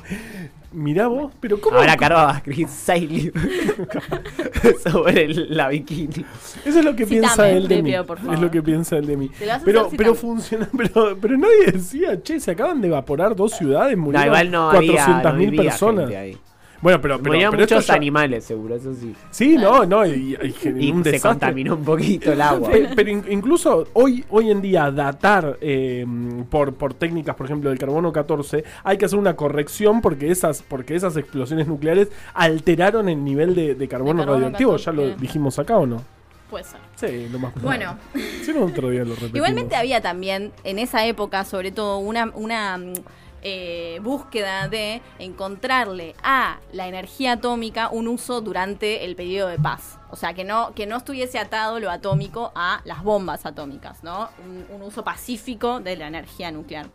Mirá 0.73 1.07
vos, 1.07 1.33
pero 1.41 1.59
¿cómo? 1.59 1.75
Ahora 1.77 1.97
Carva 1.97 2.23
va 2.23 2.31
a 2.33 2.37
escribir 2.37 2.67
seis 2.69 3.09
libros 3.11 3.43
sobre 4.83 5.25
el- 5.25 5.47
la 5.57 5.67
bikini. 5.67 6.25
Eso 6.63 6.79
es 6.79 6.85
lo 6.85 6.95
que 6.95 7.05
piensa 7.05 7.49
él 7.49 7.67
de 7.67 7.81
mí. 7.83 7.91
pido, 7.91 8.05
por 8.05 8.19
favor. 8.19 8.33
Es 8.35 8.39
lo 8.39 8.49
que 8.49 8.61
piensa 8.63 8.97
él 8.97 9.05
de 9.05 9.17
mí. 9.17 9.29
Pero, 9.65 9.89
pero 9.97 10.15
funciona, 10.15 10.69
pero, 10.77 11.17
pero 11.19 11.37
nadie 11.37 11.73
decía, 11.73 12.21
che, 12.23 12.39
se 12.39 12.51
acaban 12.51 12.79
de 12.79 12.87
evaporar 12.87 13.35
dos 13.35 13.51
ciudades, 13.51 13.97
No, 13.97 14.03
murieron 14.03 14.27
igual 14.27 14.51
no 14.51 14.69
había, 14.71 15.05
400.000 15.07 15.23
no 15.23 15.37
vivía 15.37 15.61
personas. 15.63 16.05
gente 16.05 16.17
ahí. 16.17 16.37
Bueno, 16.81 16.99
pero, 16.99 17.19
pero, 17.21 17.31
pero 17.51 17.63
esto 17.63 17.75
muchos 17.75 17.87
ya- 17.87 17.93
animales, 17.93 18.43
seguro, 18.43 18.75
eso 18.75 18.93
sí. 18.95 19.15
Sí, 19.29 19.55
no, 19.55 19.85
no, 19.85 20.03
y, 20.05 20.35
y- 20.41 20.67
y 20.69 20.87
Y 20.87 20.91
un 20.91 21.03
se 21.03 21.11
desastre. 21.11 21.29
contaminó 21.39 21.75
un 21.75 21.83
poquito 21.83 22.31
el 22.33 22.41
agua. 22.41 22.69
Pero, 22.71 22.89
pero 22.95 23.09
in- 23.11 23.25
incluso 23.29 23.87
hoy, 23.93 24.25
hoy 24.29 24.49
en 24.49 24.61
día 24.61 24.89
datar 24.89 25.57
eh, 25.61 26.05
por, 26.49 26.73
por 26.73 26.93
técnicas, 26.95 27.35
por 27.35 27.45
ejemplo, 27.45 27.69
del 27.69 27.77
carbono 27.77 28.11
14, 28.11 28.63
hay 28.83 28.97
que 28.97 29.05
hacer 29.05 29.19
una 29.19 29.35
corrección 29.35 30.01
porque 30.01 30.31
esas, 30.31 30.63
porque 30.63 30.95
esas 30.95 31.15
explosiones 31.17 31.67
nucleares 31.67 32.09
alteraron 32.33 33.09
el 33.09 33.23
nivel 33.23 33.53
de, 33.53 33.75
de 33.75 33.87
carbono, 33.87 34.21
De 34.21 34.25
carbono 34.25 34.33
radioactivo. 34.45 34.71
14. 34.71 34.85
¿Ya 34.85 34.91
lo 34.93 35.15
dijimos 35.17 35.59
acá 35.59 35.77
o 35.77 35.85
no? 35.85 36.01
Puede 36.49 36.65
ser. 36.65 36.79
Sí, 36.95 37.29
lo 37.31 37.39
más 37.39 37.53
Bueno. 37.61 37.95
Si 38.43 38.51
no, 38.53 38.65
otro 38.65 38.89
día 38.89 39.05
lo. 39.05 39.13
Igualmente 39.33 39.75
había 39.75 40.01
también, 40.01 40.51
en 40.63 40.79
esa 40.79 41.05
época, 41.05 41.45
sobre 41.45 41.71
todo, 41.71 41.99
una, 41.99 42.31
una 42.35 42.77
mm, 42.77 42.93
eh, 43.41 43.99
búsqueda 44.01 44.67
de 44.67 45.01
encontrarle 45.19 46.15
a 46.23 46.59
la 46.71 46.87
energía 46.87 47.33
atómica 47.33 47.89
un 47.89 48.07
uso 48.07 48.41
durante 48.41 49.05
el 49.05 49.15
periodo 49.15 49.49
de 49.49 49.57
paz. 49.57 49.97
O 50.11 50.15
sea, 50.15 50.33
que 50.33 50.43
no, 50.43 50.73
que 50.75 50.85
no 50.85 50.97
estuviese 50.97 51.39
atado 51.39 51.79
lo 51.79 51.89
atómico 51.89 52.51
a 52.53 52.81
las 52.83 53.03
bombas 53.03 53.45
atómicas, 53.45 54.03
¿no? 54.03 54.29
Un, 54.69 54.81
uso 54.81 55.03
pacífico 55.03 55.79
de 55.79 55.95
la 55.95 56.07
energía 56.07 56.51
nuclear. 56.51 56.87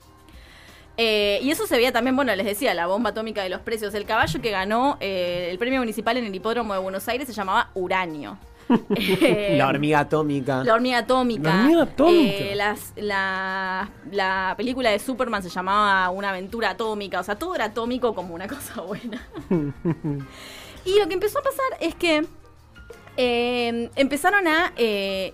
Eh, 0.99 1.41
y 1.43 1.50
eso 1.50 1.67
se 1.67 1.76
veía 1.76 1.93
también, 1.93 2.17
bueno, 2.17 2.35
les 2.35 2.47
decía, 2.47 2.75
la 2.75 2.87
bomba 2.87 3.11
atómica 3.11 3.43
de 3.43 3.49
los 3.49 3.61
precios. 3.61 3.95
El 3.95 4.05
caballo 4.05 4.41
que 4.41 4.50
ganó 4.50 4.97
eh, 5.00 5.49
el 5.50 5.59
premio 5.59 5.81
municipal 5.81 6.17
en 6.17 6.25
el 6.26 6.35
hipódromo 6.35 6.75
de 6.75 6.81
Buenos 6.81 7.09
Aires 7.09 7.26
se 7.26 7.35
llamaba 7.35 7.71
Uranio. 7.75 8.38
Eh, 8.97 9.55
La 9.57 9.69
hormiga 9.69 10.01
atómica. 10.01 10.65
la 10.65 10.75
hormiga 10.75 10.99
atómica. 10.99 11.43
La 11.55 11.61
hormiga 11.61 11.83
atómica. 11.83 12.37
Eh, 12.39 12.55
las- 12.57 12.93
la, 12.97 13.91
la 14.11 14.55
película 14.57 14.91
de 14.91 14.99
Superman 14.99 15.43
se 15.43 15.49
llamaba 15.51 16.11
Una 16.11 16.31
aventura 16.31 16.71
atómica. 16.71 17.21
O 17.21 17.23
sea, 17.23 17.37
todo 17.39 17.55
era 17.55 17.67
atómico 17.67 18.15
como 18.15 18.35
una 18.35 18.47
cosa 18.49 18.81
buena. 18.83 19.27
y 20.85 20.99
lo 20.99 21.07
que 21.09 21.15
empezó 21.15 21.39
a 21.39 21.43
pasar 21.43 21.67
es 21.81 21.95
que 21.95 22.27
eh, 23.17 23.91
empezaron 23.97 24.47
a. 24.47 24.73
eh, 24.77 25.33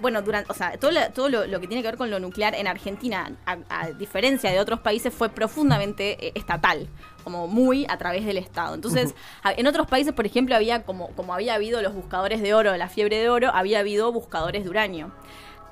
bueno, 0.00 0.22
durante, 0.22 0.50
o 0.50 0.54
sea, 0.54 0.76
todo, 0.78 0.90
lo, 0.90 1.00
todo 1.12 1.28
lo, 1.28 1.46
lo 1.46 1.60
que 1.60 1.66
tiene 1.66 1.82
que 1.82 1.88
ver 1.88 1.96
con 1.96 2.10
lo 2.10 2.18
nuclear 2.18 2.54
en 2.54 2.66
Argentina, 2.66 3.32
a, 3.46 3.58
a 3.68 3.90
diferencia 3.90 4.50
de 4.50 4.60
otros 4.60 4.80
países, 4.80 5.12
fue 5.12 5.28
profundamente 5.28 6.26
eh, 6.26 6.32
estatal, 6.34 6.88
como 7.22 7.46
muy 7.46 7.86
a 7.88 7.96
través 7.96 8.24
del 8.26 8.36
Estado. 8.38 8.74
Entonces, 8.74 9.14
en 9.44 9.66
otros 9.66 9.86
países, 9.86 10.12
por 10.12 10.26
ejemplo, 10.26 10.54
había 10.54 10.82
como, 10.82 11.08
como 11.16 11.32
había 11.34 11.54
habido 11.54 11.80
los 11.80 11.94
buscadores 11.94 12.42
de 12.42 12.52
oro, 12.54 12.76
la 12.76 12.88
fiebre 12.88 13.16
de 13.18 13.28
oro, 13.30 13.50
había 13.54 13.78
habido 13.80 14.12
buscadores 14.12 14.64
de 14.64 14.70
uranio. 14.70 15.10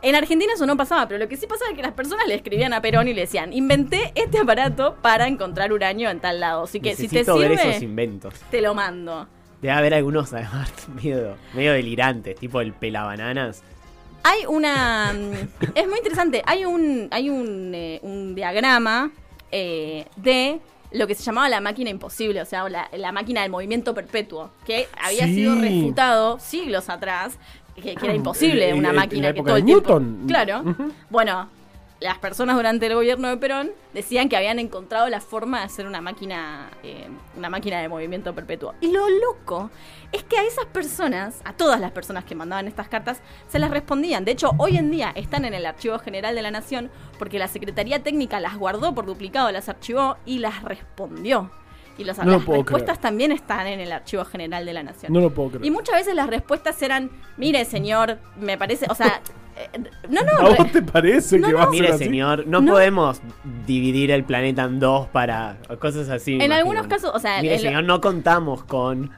En 0.01 0.17
Argentina 0.17 0.53
eso 0.55 0.67
no 0.67 0.77
pasaba, 0.77 1.07
pero 1.07 1.19
lo 1.19 1.29
que 1.29 1.37
sí 1.37 1.47
pasaba 1.47 1.71
es 1.71 1.77
que 1.77 1.83
las 1.83 1.93
personas 1.93 2.27
le 2.27 2.35
escribían 2.35 2.73
a 2.73 2.81
Perón 2.83 3.07
y 3.07 3.15
le 3.15 3.21
decían, 3.21 3.53
inventé 3.53 4.11
este 4.17 4.39
aparato 4.39 4.97
para 5.01 5.29
encontrar 5.29 5.73
uranio 5.73 6.11
en 6.11 6.19
tal 6.19 6.41
lado. 6.41 6.65
Así 6.65 6.81
que 6.81 6.97
si 6.97 7.07
te 7.07 7.19
Necesito 7.19 7.39
ver 7.39 7.53
esos 7.53 7.75
sirve, 7.75 7.85
inventos. 7.85 8.35
te 8.51 8.61
lo 8.61 8.75
mando. 8.75 9.29
Debe 9.61 9.75
haber 9.75 9.95
algunos 9.95 10.33
además 10.33 10.73
medio, 10.89 11.37
medio 11.55 11.73
delirantes, 11.73 12.35
tipo 12.35 12.61
el 12.61 12.73
pelabananas. 12.73 13.63
Hay 14.25 14.47
una. 14.47 15.13
mm, 15.13 15.33
Es 15.75 15.89
muy 15.89 15.99
interesante. 15.99 16.43
Hay 16.47 16.65
un, 16.65 17.09
hay 17.11 17.31
un, 17.31 17.73
eh, 17.75 17.99
un 18.03 18.35
diagrama 18.35 19.11
eh, 19.51 20.07
de 20.17 20.61
lo 20.93 21.07
que 21.07 21.15
se 21.15 21.23
llamaba 21.23 21.49
la 21.49 21.61
máquina 21.61 21.89
imposible, 21.91 22.41
o 22.43 22.45
sea, 22.45 22.69
la, 22.69 22.89
la 22.93 23.13
máquina 23.13 23.43
del 23.43 23.51
movimiento 23.51 23.95
perpetuo, 23.95 24.51
que 24.67 24.89
había 25.03 25.25
Sí. 25.25 25.37
sido 25.37 25.55
refutado 25.55 26.39
siglos 26.39 26.89
atrás, 26.91 27.39
que, 27.75 27.83
que 27.95 28.05
era 28.05 28.13
Ah, 28.13 28.17
imposible 28.17 28.75
una 28.75 28.91
en 28.91 28.97
máquina 28.97 29.29
la 29.29 29.33
que 29.33 29.39
época 29.41 29.49
todo 29.49 29.55
de 29.55 29.61
el 29.61 29.67
tiempo- 29.67 29.99
Newton. 30.01 30.25
Claro. 30.29 30.61
Ujú. 30.61 30.93
Bueno, 31.09 31.49
las 32.03 32.19
personas 32.19 32.57
durante 32.57 32.87
el 32.87 32.95
gobierno 32.95 33.29
de 33.29 33.37
Perón 33.37 33.71
decían 33.95 34.29
que 34.29 34.37
habían 34.37 34.59
encontrado 34.59 35.09
la 35.09 35.21
forma 35.21 35.61
de 35.61 35.65
hacer 35.65 35.87
una 35.87 36.01
máquina, 36.01 36.71
eh, 36.83 37.07
una 37.37 37.49
máquina 37.49 37.81
de 37.81 37.89
movimiento 37.89 38.35
perpetuo. 38.35 38.75
Y 38.81 38.91
lo 38.93 39.09
loco 39.09 39.71
es 40.11 40.23
que 40.25 40.37
a 40.37 40.43
esas 40.45 40.67
personas, 40.67 41.41
a 41.45 41.53
todas 41.55 41.81
las 41.81 41.93
personas 41.93 42.25
que 42.25 42.35
mandaban 42.35 42.67
estas 42.67 42.89
cartas, 42.89 43.21
se 43.49 43.59
las 43.59 43.71
respondían. 43.71 44.25
De 44.25 44.33
hecho, 44.33 44.53
hoy 44.59 44.77
en 44.77 44.91
día 44.91 45.13
están 45.15 45.45
en 45.45 45.55
el 45.55 45.65
Archivo 45.65 45.99
General 45.99 46.35
de 46.35 46.43
la 46.43 46.51
Nación 46.51 46.91
porque 47.19 47.39
la 47.39 47.49
Secretaría 47.49 48.03
Técnica 48.03 48.41
las 48.41 48.57
guardó 48.57 48.95
por 48.95 49.07
duplicado, 49.07 49.51
las 49.53 49.69
archivó 49.69 50.17
y 50.27 50.39
las 50.39 50.63
respondió. 50.63 51.51
Y 51.99 52.05
los, 52.05 52.17
No 52.19 52.25
las 52.25 52.47
respuestas 52.47 52.97
creer. 52.97 52.99
también 52.99 53.33
están 53.33 53.67
en 53.67 53.79
el 53.79 53.93
Archivo 53.93 54.25
General 54.25 54.65
de 54.65 54.73
la 54.73 54.83
Nación. 54.83 55.13
No 55.13 55.21
lo 55.21 55.31
puedo 55.31 55.51
creer. 55.51 55.65
Y 55.67 55.71
muchas 55.71 55.97
veces 55.97 56.15
las 56.15 56.27
respuestas 56.27 56.81
eran, 56.83 57.11
mire 57.37 57.65
señor, 57.67 58.19
me 58.41 58.57
parece, 58.57 58.87
o 58.89 58.95
sea, 58.95 59.21
no, 60.09 60.21
no, 60.23 60.47
¿A 60.49 60.55
vos 60.55 60.73
te 60.73 60.83
parece 60.83 61.39
No, 61.39 61.47
que 61.49 61.53
no. 61.53 61.59
va 61.59 61.65
a 61.65 61.71
ser 61.71 61.81
Mire, 61.81 61.89
así? 61.93 62.05
señor, 62.05 62.47
no, 62.47 62.61
No. 62.61 62.73
podemos 62.73 63.21
dividir 63.67 64.11
el 64.11 64.25
planeta 64.25 64.63
en 64.65 64.81
dos 64.81 65.09
para 65.09 65.57
cosas 65.81 66.09
así. 66.09 66.33
En 66.33 66.37
imagino. 66.43 66.55
algunos 66.57 66.87
casos, 66.87 67.11
o 67.15 67.19
sea, 67.19 67.41
Mire, 67.43 67.57
lo- 67.57 67.63
señor, 67.63 67.85
no 67.85 68.01
contamos 68.01 68.65
con. 68.65 69.11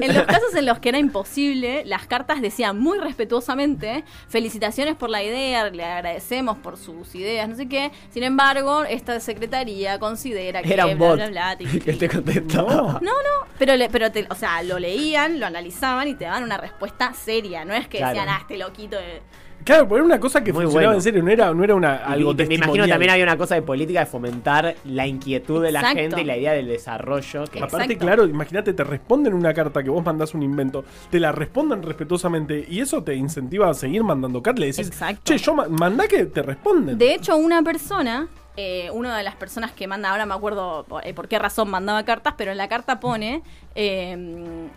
En 0.00 0.14
los 0.14 0.24
casos 0.26 0.54
en 0.56 0.66
los 0.66 0.78
que 0.78 0.88
era 0.90 0.98
imposible, 0.98 1.82
las 1.86 2.06
cartas 2.06 2.40
decían 2.42 2.78
muy 2.78 2.98
respetuosamente, 2.98 4.04
felicitaciones 4.28 4.96
por 4.96 5.10
la 5.10 5.22
idea, 5.22 5.68
le 5.70 5.84
agradecemos 5.84 6.58
por 6.58 6.76
sus 6.76 7.14
ideas, 7.14 7.48
no 7.48 7.54
sé 7.56 7.68
qué. 7.68 7.90
Sin 8.10 8.22
embargo, 8.22 8.84
esta 8.84 9.18
secretaría 9.20 9.98
considera 9.98 10.62
que 10.62 10.72
Era 10.72 10.86
un 10.86 10.98
bla, 10.98 11.06
bot 11.08 11.16
bla, 11.16 11.28
bla, 11.28 11.56
que 11.58 11.66
ti. 11.80 11.92
te 11.98 12.08
contestó. 12.08 12.66
No. 12.68 12.82
No, 12.92 13.00
no, 13.00 13.46
pero, 13.58 13.76
le- 13.76 13.88
pero 13.88 14.10
te- 14.10 14.26
o 14.30 14.34
sea, 14.34 14.62
lo 14.62 14.78
leían, 14.78 15.38
lo 15.38 15.46
analizaban 15.46 16.08
y 16.08 16.14
te 16.14 16.24
daban 16.24 16.42
una 16.44 16.56
respuesta 16.56 17.12
seria. 17.14 17.64
No 17.64 17.74
es 17.74 17.88
que 17.88 17.98
Claro. 17.98 18.14
decían, 18.14 18.28
ah, 18.34 18.38
este 18.40 18.56
loquito. 18.58 18.96
de-". 18.96 19.22
Claro, 19.64 19.84
pero 19.84 19.96
era 19.96 20.04
una 20.04 20.20
cosa 20.20 20.42
que 20.42 20.52
Muy 20.52 20.64
funcionaba 20.64 20.88
bueno. 20.88 20.98
en 20.98 21.02
serio, 21.02 21.22
no 21.22 21.30
era, 21.30 21.54
no 21.54 21.64
era 21.64 21.74
una, 21.74 22.02
Y 22.08 22.12
algo 22.12 22.34
me 22.34 22.54
imagino 22.54 22.86
también 22.88 23.10
había 23.10 23.24
una 23.24 23.36
cosa 23.36 23.54
de 23.54 23.62
política 23.62 24.00
de 24.00 24.06
fomentar 24.06 24.74
la 24.84 25.06
inquietud 25.06 25.62
de 25.62 25.72
la 25.72 25.80
Exacto. 25.80 25.98
gente 26.00 26.20
y 26.22 26.24
la 26.24 26.36
idea 26.36 26.52
del 26.52 26.66
desarrollo. 26.68 27.44
Que 27.44 27.58
Exacto. 27.58 27.76
Aparte, 27.76 27.96
claro, 27.96 28.24
imagínate, 28.26 28.72
te 28.72 28.84
responden 28.84 29.34
una 29.34 29.54
carta 29.54 29.82
que 29.82 29.90
vos 29.90 30.04
mandás 30.04 30.34
un 30.34 30.42
invento, 30.42 30.84
te 31.10 31.20
la 31.20 31.32
responden 31.32 31.82
respetuosamente 31.82 32.64
y 32.68 32.80
eso 32.80 33.02
te 33.02 33.14
incentiva 33.14 33.70
a 33.70 33.74
seguir 33.74 34.02
mandando 34.02 34.42
cartas. 34.42 34.60
Le 34.60 34.66
decís, 34.66 34.86
Exacto. 34.88 35.20
che, 35.24 35.38
yo 35.38 35.54
ma- 35.54 35.68
mandá 35.68 36.08
que 36.08 36.26
te 36.26 36.42
responden. 36.42 36.98
De 36.98 37.14
hecho, 37.14 37.36
una 37.36 37.62
persona, 37.62 38.28
eh, 38.56 38.90
una 38.92 39.16
de 39.16 39.22
las 39.22 39.36
personas 39.36 39.72
que 39.72 39.86
manda, 39.86 40.10
ahora 40.10 40.26
me 40.26 40.34
acuerdo 40.34 40.84
por, 40.88 41.06
eh, 41.06 41.14
por 41.14 41.28
qué 41.28 41.38
razón 41.38 41.70
mandaba 41.70 42.04
cartas, 42.04 42.34
pero 42.36 42.50
en 42.50 42.58
la 42.58 42.68
carta 42.68 43.00
pone 43.00 43.42
eh, 43.74 44.16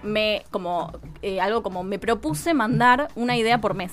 me 0.04 0.44
como 0.52 0.94
eh, 1.22 1.42
algo 1.42 1.64
como 1.64 1.84
me 1.84 2.00
propuse 2.00 2.54
mandar 2.54 3.10
una 3.16 3.36
idea 3.36 3.60
por 3.60 3.74
mes. 3.74 3.92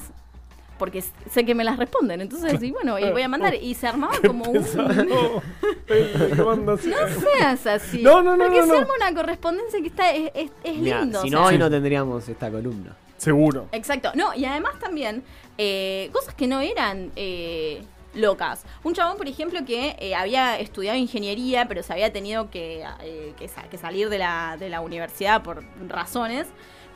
Porque 0.79 1.03
sé 1.31 1.45
que 1.45 1.55
me 1.55 1.63
las 1.65 1.77
responden. 1.79 2.21
Entonces, 2.21 2.61
y 2.63 2.71
bueno, 2.73 2.99
y 2.99 3.09
voy 3.11 3.23
a 3.23 3.29
mandar. 3.29 3.55
Y 3.55 3.75
se 3.75 3.87
armaba 3.87 4.15
como 4.27 4.45
un. 4.51 4.65
No, 5.89 6.77
seas 6.79 7.67
así. 7.67 8.03
No, 8.03 8.23
no, 8.23 8.37
no, 8.37 8.45
Porque 8.45 8.61
no, 8.61 8.67
se 8.67 8.77
arma 8.79 8.95
una 8.97 9.15
correspondencia 9.15 9.81
que 9.81 9.87
está 9.89 10.11
es, 10.13 10.31
es- 10.35 10.51
es 10.65 10.77
Mirá, 10.79 11.01
lindo. 11.01 11.21
si 11.23 11.29
o 11.29 11.31
no, 11.31 11.39
sea. 11.39 11.47
hoy 11.49 11.59
no 11.59 11.71
tendríamos 11.71 12.29
esta 12.29 12.51
columna. 12.51 12.97
Seguro. 13.19 13.69
Exacto. 13.73 14.11
No, 14.15 14.35
y 14.35 14.45
además 14.45 14.79
también, 14.81 15.23
eh, 15.59 16.11
cosas 16.13 16.35
que 16.35 16.47
no 16.47 16.61
eran 16.61 17.13
eh, 17.15 17.83
locas. 18.15 18.65
Un 18.83 18.95
chabón, 18.95 19.17
por 19.17 19.29
ejemplo, 19.29 19.61
que 19.65 19.95
eh, 19.99 20.15
había 20.15 20.59
estudiado 20.59 20.99
ingeniería, 20.99 21.69
pero 21.69 21.83
se 21.83 21.93
había 21.93 22.13
tenido 22.13 22.51
que, 22.51 22.85
eh, 23.03 23.33
que 23.39 23.49
sa- 23.49 23.63
que 23.65 23.79
salir 23.79 24.09
de 24.09 24.19
la, 24.19 24.57
de 24.59 24.69
la 24.69 24.81
universidad 24.81 25.43
por 25.43 25.63
razones. 25.89 26.47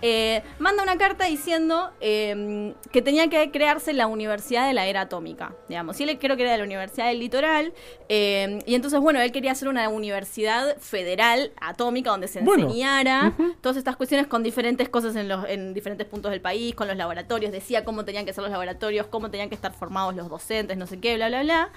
Eh, 0.03 0.43
manda 0.59 0.83
una 0.83 0.97
carta 0.99 1.25
diciendo 1.27 1.91
eh, 2.01 2.75
que 2.93 3.03
tenía 3.03 3.29
que 3.29 3.51
crearse 3.51 3.93
la 3.93 4.07
Universidad 4.07 4.67
de 4.67 4.75
la 4.75 4.87
Era 4.87 5.03
Atómica, 5.03 5.55
digamos. 5.69 5.99
Y 6.01 6.05
él 6.05 6.19
creo 6.19 6.37
que 6.37 6.43
era 6.43 6.53
de 6.53 6.59
la 6.59 6.65
Universidad 6.65 7.07
del 7.09 7.19
Litoral. 7.21 7.73
eh, 8.09 8.59
y 8.67 8.75
entonces, 8.75 9.01
bueno, 9.01 9.21
él 9.21 9.33
quería 9.33 9.53
hacer 9.53 9.69
una 9.69 9.89
universidad 9.89 10.77
federal 10.79 11.53
atómica 11.61 12.11
donde 12.11 12.29
se 12.29 12.41
Bueno. 12.41 12.67
enseñara 12.67 13.33
todas 13.61 13.77
estas 13.77 13.97
cuestiones 13.97 14.27
con 14.27 14.43
diferentes 14.43 14.89
cosas 14.89 15.17
en, 15.17 15.29
los, 15.29 15.49
en 15.49 15.75
diferentes 15.75 16.07
puntos 16.07 16.31
del 16.31 16.41
país, 16.41 16.75
con 16.75 16.89
los 16.89 16.97
laboratorios. 16.97 17.53
Decía 17.53 17.85
cómo 17.85 18.05
tenían 18.05 18.27
que 18.27 18.33
ser 18.33 18.43
los 18.43 18.51
laboratorios, 18.51 19.07
cómo 19.07 19.31
tenían 19.31 19.49
que 19.49 19.55
estar 19.55 19.73
formados 19.73 20.15
los 20.15 20.29
docentes, 20.29 20.77
no 20.77 20.87
sé 20.87 20.99
qué, 21.01 21.17
bla, 21.17 21.29
bla, 21.29 21.43
bla. 21.43 21.71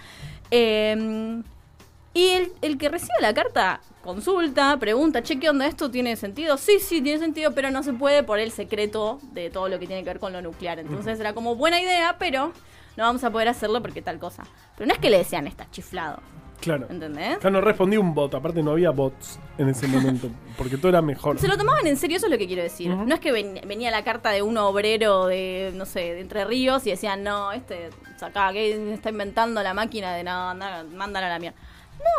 Y 2.14 2.28
el, 2.30 2.52
el 2.62 2.78
que 2.78 2.90
recibe 2.90 3.14
la 3.22 3.34
carta 3.34 3.82
consulta, 4.04 4.78
pregunta, 4.80 5.22
che, 5.22 5.40
¿qué 5.40 5.50
onda 5.50 5.68
esto? 5.68 5.92
¿Tiene 5.92 6.16
sentido? 6.16 6.58
Sí, 6.58 6.80
sí, 6.80 7.02
tiene 7.02 7.20
sentido, 7.20 7.54
pero 7.54 7.70
no 7.70 7.84
se 7.84 7.94
puede 7.94 8.24
por 8.24 8.40
el 8.40 8.52
secreto 8.52 9.20
de 9.34 9.50
todo 9.50 9.70
lo 9.70 9.78
que 9.80 9.86
tiene 9.88 10.04
que 10.04 10.10
ver 10.10 10.20
con 10.20 10.34
lo 10.34 10.42
nuclear. 10.42 10.80
Entonces 10.80 11.20
era 11.20 11.34
como 11.34 11.56
buena 11.56 11.80
idea, 11.82 12.16
pero 12.18 12.52
no 12.98 13.04
vamos 13.04 13.24
a 13.24 13.30
poder 13.30 13.48
hacerlo 13.50 13.82
porque 13.82 14.02
tal 14.02 14.18
cosa. 14.20 14.44
Pero 14.76 14.88
no 14.88 14.94
es 14.94 15.00
que 15.00 15.10
le 15.10 15.20
decían, 15.20 15.46
está 15.48 15.70
chiflado, 15.70 16.20
Claro. 16.62 16.88
¿entendés? 16.90 17.38
Acá 17.38 17.50
no 17.52 17.62
respondí 17.62 17.96
un 17.98 18.14
bot, 18.14 18.34
aparte 18.34 18.62
no 18.64 18.72
había 18.72 18.90
bots 18.90 19.40
en 19.58 19.70
ese 19.70 19.88
momento, 19.88 20.30
porque 20.58 20.78
todo 20.78 20.90
era 20.90 21.02
mejor. 21.02 21.38
Se 21.40 21.48
lo 21.48 21.58
tomaban 21.58 21.86
en 21.88 21.96
serio, 21.96 22.18
eso 22.18 22.26
es 22.26 22.32
lo 22.32 22.38
que 22.38 22.48
quiero 22.48 22.64
decir. 22.64 22.92
Ujú. 22.92 23.06
No 23.06 23.14
es 23.16 23.22
que 23.22 23.32
ven- 23.32 23.62
venía 23.68 23.92
la 23.92 24.04
carta 24.04 24.32
de 24.32 24.42
un 24.42 24.58
obrero 24.58 25.28
de, 25.28 25.72
no 25.76 25.86
sé, 25.86 26.00
de 26.16 26.22
Entre 26.22 26.44
Ríos 26.46 26.86
y 26.88 26.90
decían, 26.90 27.24
no, 27.24 27.52
este, 27.52 27.90
acá, 28.22 28.52
que 28.52 28.94
está 28.94 29.10
inventando 29.10 29.62
la 29.62 29.74
máquina 29.74 30.14
de 30.16 30.24
no, 30.24 30.50
anda, 30.50 30.84
mándala 30.96 31.28
a 31.28 31.30
la 31.30 31.40
mierda. 31.40 31.58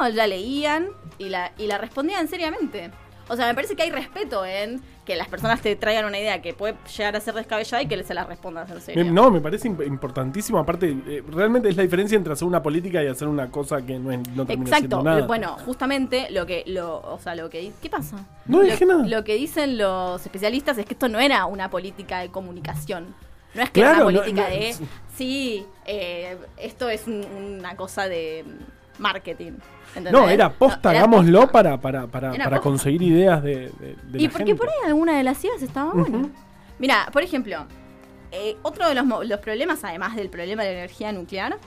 No, 0.00 0.08
la 0.08 0.26
leían 0.26 0.88
y 1.18 1.28
la, 1.28 1.52
y 1.58 1.66
la 1.66 1.78
respondían 1.78 2.28
seriamente. 2.28 2.90
O 3.28 3.36
sea, 3.36 3.46
me 3.46 3.54
parece 3.54 3.76
que 3.76 3.82
hay 3.84 3.90
respeto 3.90 4.44
en 4.44 4.80
que 5.06 5.14
las 5.14 5.28
personas 5.28 5.60
te 5.60 5.76
traigan 5.76 6.04
una 6.04 6.18
idea 6.18 6.42
que 6.42 6.52
puede 6.52 6.74
llegar 6.96 7.14
a 7.14 7.20
ser 7.20 7.34
descabellada 7.34 7.80
y 7.82 7.86
que 7.86 8.02
se 8.02 8.12
la 8.12 8.24
respondas 8.24 8.68
en 8.70 8.80
serio. 8.80 9.04
No, 9.12 9.30
me 9.30 9.40
parece 9.40 9.68
imp- 9.70 9.86
importantísimo. 9.86 10.58
Aparte, 10.58 10.96
eh, 11.06 11.22
realmente 11.30 11.68
es 11.68 11.76
la 11.76 11.84
diferencia 11.84 12.16
entre 12.16 12.32
hacer 12.32 12.46
una 12.46 12.60
política 12.60 13.02
y 13.02 13.06
hacer 13.06 13.28
una 13.28 13.48
cosa 13.50 13.82
que 13.82 13.98
no, 14.00 14.10
es, 14.10 14.18
no 14.30 14.44
termina 14.46 14.70
Exacto. 14.70 14.96
siendo 14.96 15.02
nada. 15.02 15.26
Bueno, 15.26 15.56
justamente 15.64 16.28
lo 16.30 16.44
que, 16.44 16.64
lo, 16.66 16.98
o 17.02 17.18
sea, 17.20 17.36
lo 17.36 17.48
que, 17.50 17.72
¿qué 17.80 17.88
pasa? 17.88 18.16
No 18.46 18.62
dije 18.62 18.84
nada. 18.84 19.06
Lo 19.06 19.22
que 19.22 19.34
dicen 19.36 19.78
los 19.78 20.20
especialistas 20.22 20.76
es 20.78 20.84
que 20.86 20.94
esto 20.94 21.08
no 21.08 21.20
era 21.20 21.46
una 21.46 21.70
política 21.70 22.18
de 22.20 22.30
comunicación. 22.30 23.14
No 23.54 23.62
es 23.62 23.70
que 23.70 23.80
Claro, 23.80 23.94
era 23.96 24.06
una 24.08 24.18
política 24.20 24.48
no- 24.48 24.54
de, 24.56 24.76
sí, 25.16 25.64
eh, 25.86 26.36
esto 26.56 26.88
es 26.88 27.06
un- 27.06 27.24
una 27.60 27.76
cosa 27.76 28.08
de 28.08 28.44
marketing. 29.00 29.52
¿entendés? 29.88 30.12
no, 30.12 30.28
era 30.28 30.50
posta, 30.52 30.90
No, 30.90 30.90
era 30.90 30.98
hagámoslo 31.00 31.38
posta. 31.40 31.52
para, 31.52 31.76
para, 31.80 32.06
para, 32.06 32.30
para 32.32 32.44
posta. 32.44 32.60
conseguir 32.60 33.02
ideas 33.02 33.42
de, 33.42 33.70
de, 33.80 33.96
de 34.04 34.18
Y 34.22 34.26
la 34.26 34.30
porque 34.32 34.46
gente. 34.46 34.54
por 34.54 34.68
ahí 34.68 34.74
alguna 34.86 35.16
de 35.16 35.24
las 35.24 35.42
ideas 35.44 35.62
estaba 35.62 35.92
buena. 35.92 36.28
Mira, 36.78 37.08
por 37.12 37.22
ejemplo, 37.22 37.66
eh, 38.32 38.56
otro 38.62 38.88
de 38.88 38.94
los, 38.94 39.04
los 39.26 39.40
problemas, 39.40 39.82
además 39.84 40.14
del 40.16 40.30
problema 40.30 40.62
de 40.62 40.72
la 40.72 40.78
energía 40.78 41.10
nuclear, 41.12 41.58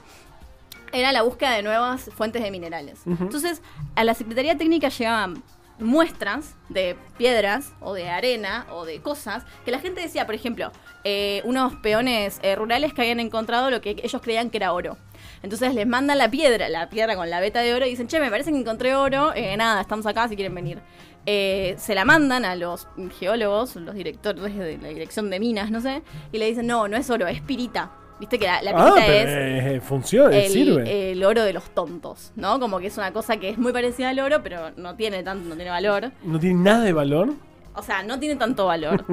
era 0.92 1.12
la 1.12 1.22
búsqueda 1.22 1.50
de 1.52 1.62
nuevas 1.62 2.08
fuentes 2.16 2.42
de 2.42 2.50
minerales. 2.50 3.00
Entonces, 3.06 3.60
a 3.96 4.04
la 4.04 4.14
Secretaría 4.14 4.56
Técnica 4.56 4.88
llegaban 4.88 5.42
muestras 5.80 6.54
de 6.68 6.96
piedras 7.18 7.72
o 7.80 7.94
de 7.94 8.08
arena 8.08 8.64
o 8.70 8.84
de 8.84 9.00
cosas 9.00 9.42
que 9.64 9.72
la 9.72 9.80
gente 9.80 10.00
decía, 10.00 10.24
por 10.24 10.36
ejemplo, 10.36 10.70
eh, 11.02 11.42
unos 11.44 11.74
peones 11.76 12.38
eh, 12.42 12.54
rurales 12.54 12.94
que 12.94 13.02
habían 13.02 13.18
encontrado 13.18 13.70
lo 13.70 13.80
que 13.80 13.96
ellos 14.02 14.22
creían 14.22 14.50
que 14.50 14.58
era 14.58 14.72
oro. 14.72 14.96
Entonces 15.44 15.74
les 15.74 15.86
mandan 15.86 16.16
la 16.16 16.30
piedra, 16.30 16.70
la 16.70 16.88
piedra 16.88 17.16
con 17.16 17.28
la 17.28 17.38
veta 17.38 17.60
de 17.60 17.74
oro 17.74 17.84
y 17.84 17.90
dicen, 17.90 18.06
che, 18.06 18.18
me 18.18 18.30
parece 18.30 18.50
que 18.50 18.58
encontré 18.58 18.96
oro, 18.96 19.34
eh, 19.34 19.54
nada, 19.58 19.82
estamos 19.82 20.06
acá 20.06 20.26
si 20.26 20.36
quieren 20.36 20.54
venir. 20.54 20.78
Eh, 21.26 21.74
se 21.76 21.94
la 21.94 22.06
mandan 22.06 22.46
a 22.46 22.56
los 22.56 22.88
geólogos, 23.20 23.76
los 23.76 23.94
directores 23.94 24.56
de 24.56 24.78
la 24.78 24.88
dirección 24.88 25.28
de 25.28 25.38
minas, 25.38 25.70
no 25.70 25.82
sé, 25.82 26.02
y 26.32 26.38
le 26.38 26.46
dicen, 26.46 26.66
no, 26.66 26.88
no 26.88 26.96
es 26.96 27.10
oro, 27.10 27.26
es 27.26 27.42
pirita. 27.42 27.90
Viste 28.18 28.38
que 28.38 28.46
la, 28.46 28.62
la 28.62 28.70
ah, 28.70 28.94
pirita 28.94 29.06
pero 29.06 29.28
es 29.30 29.66
eh, 29.66 29.80
funciona, 29.82 30.34
el, 30.34 30.50
sirve. 30.50 31.12
el 31.12 31.22
oro 31.22 31.44
de 31.44 31.52
los 31.52 31.64
tontos, 31.74 32.32
¿no? 32.36 32.58
Como 32.58 32.78
que 32.78 32.86
es 32.86 32.96
una 32.96 33.12
cosa 33.12 33.36
que 33.36 33.50
es 33.50 33.58
muy 33.58 33.72
parecida 33.74 34.08
al 34.08 34.20
oro, 34.20 34.42
pero 34.42 34.70
no 34.78 34.96
tiene 34.96 35.22
tanto, 35.22 35.46
no 35.46 35.56
tiene 35.56 35.70
valor. 35.70 36.10
no 36.22 36.38
tiene 36.38 36.62
nada 36.62 36.84
de 36.84 36.94
valor. 36.94 37.34
O 37.76 37.82
sea, 37.82 38.02
no 38.02 38.18
tiene 38.18 38.36
tanto 38.36 38.64
valor. 38.64 39.04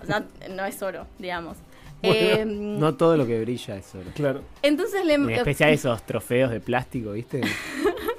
O 0.00 0.06
sea, 0.06 0.24
no 0.50 0.64
es 0.64 0.80
oro, 0.82 1.06
digamos. 1.18 1.56
Bueno, 2.02 2.16
Eh, 2.40 2.44
No 2.46 2.94
todo 2.94 3.16
lo 3.16 3.26
que 3.26 3.40
brilla 3.40 3.76
es 3.76 3.94
oro. 3.94 4.10
Claro. 4.14 4.42
entonces 4.62 5.04
le... 5.04 5.14
En 5.14 5.30
especial 5.30 5.70
esos 5.74 6.02
trofeos 6.04 6.50
de 6.50 6.60
plástico, 6.60 7.12
¿viste? 7.12 7.40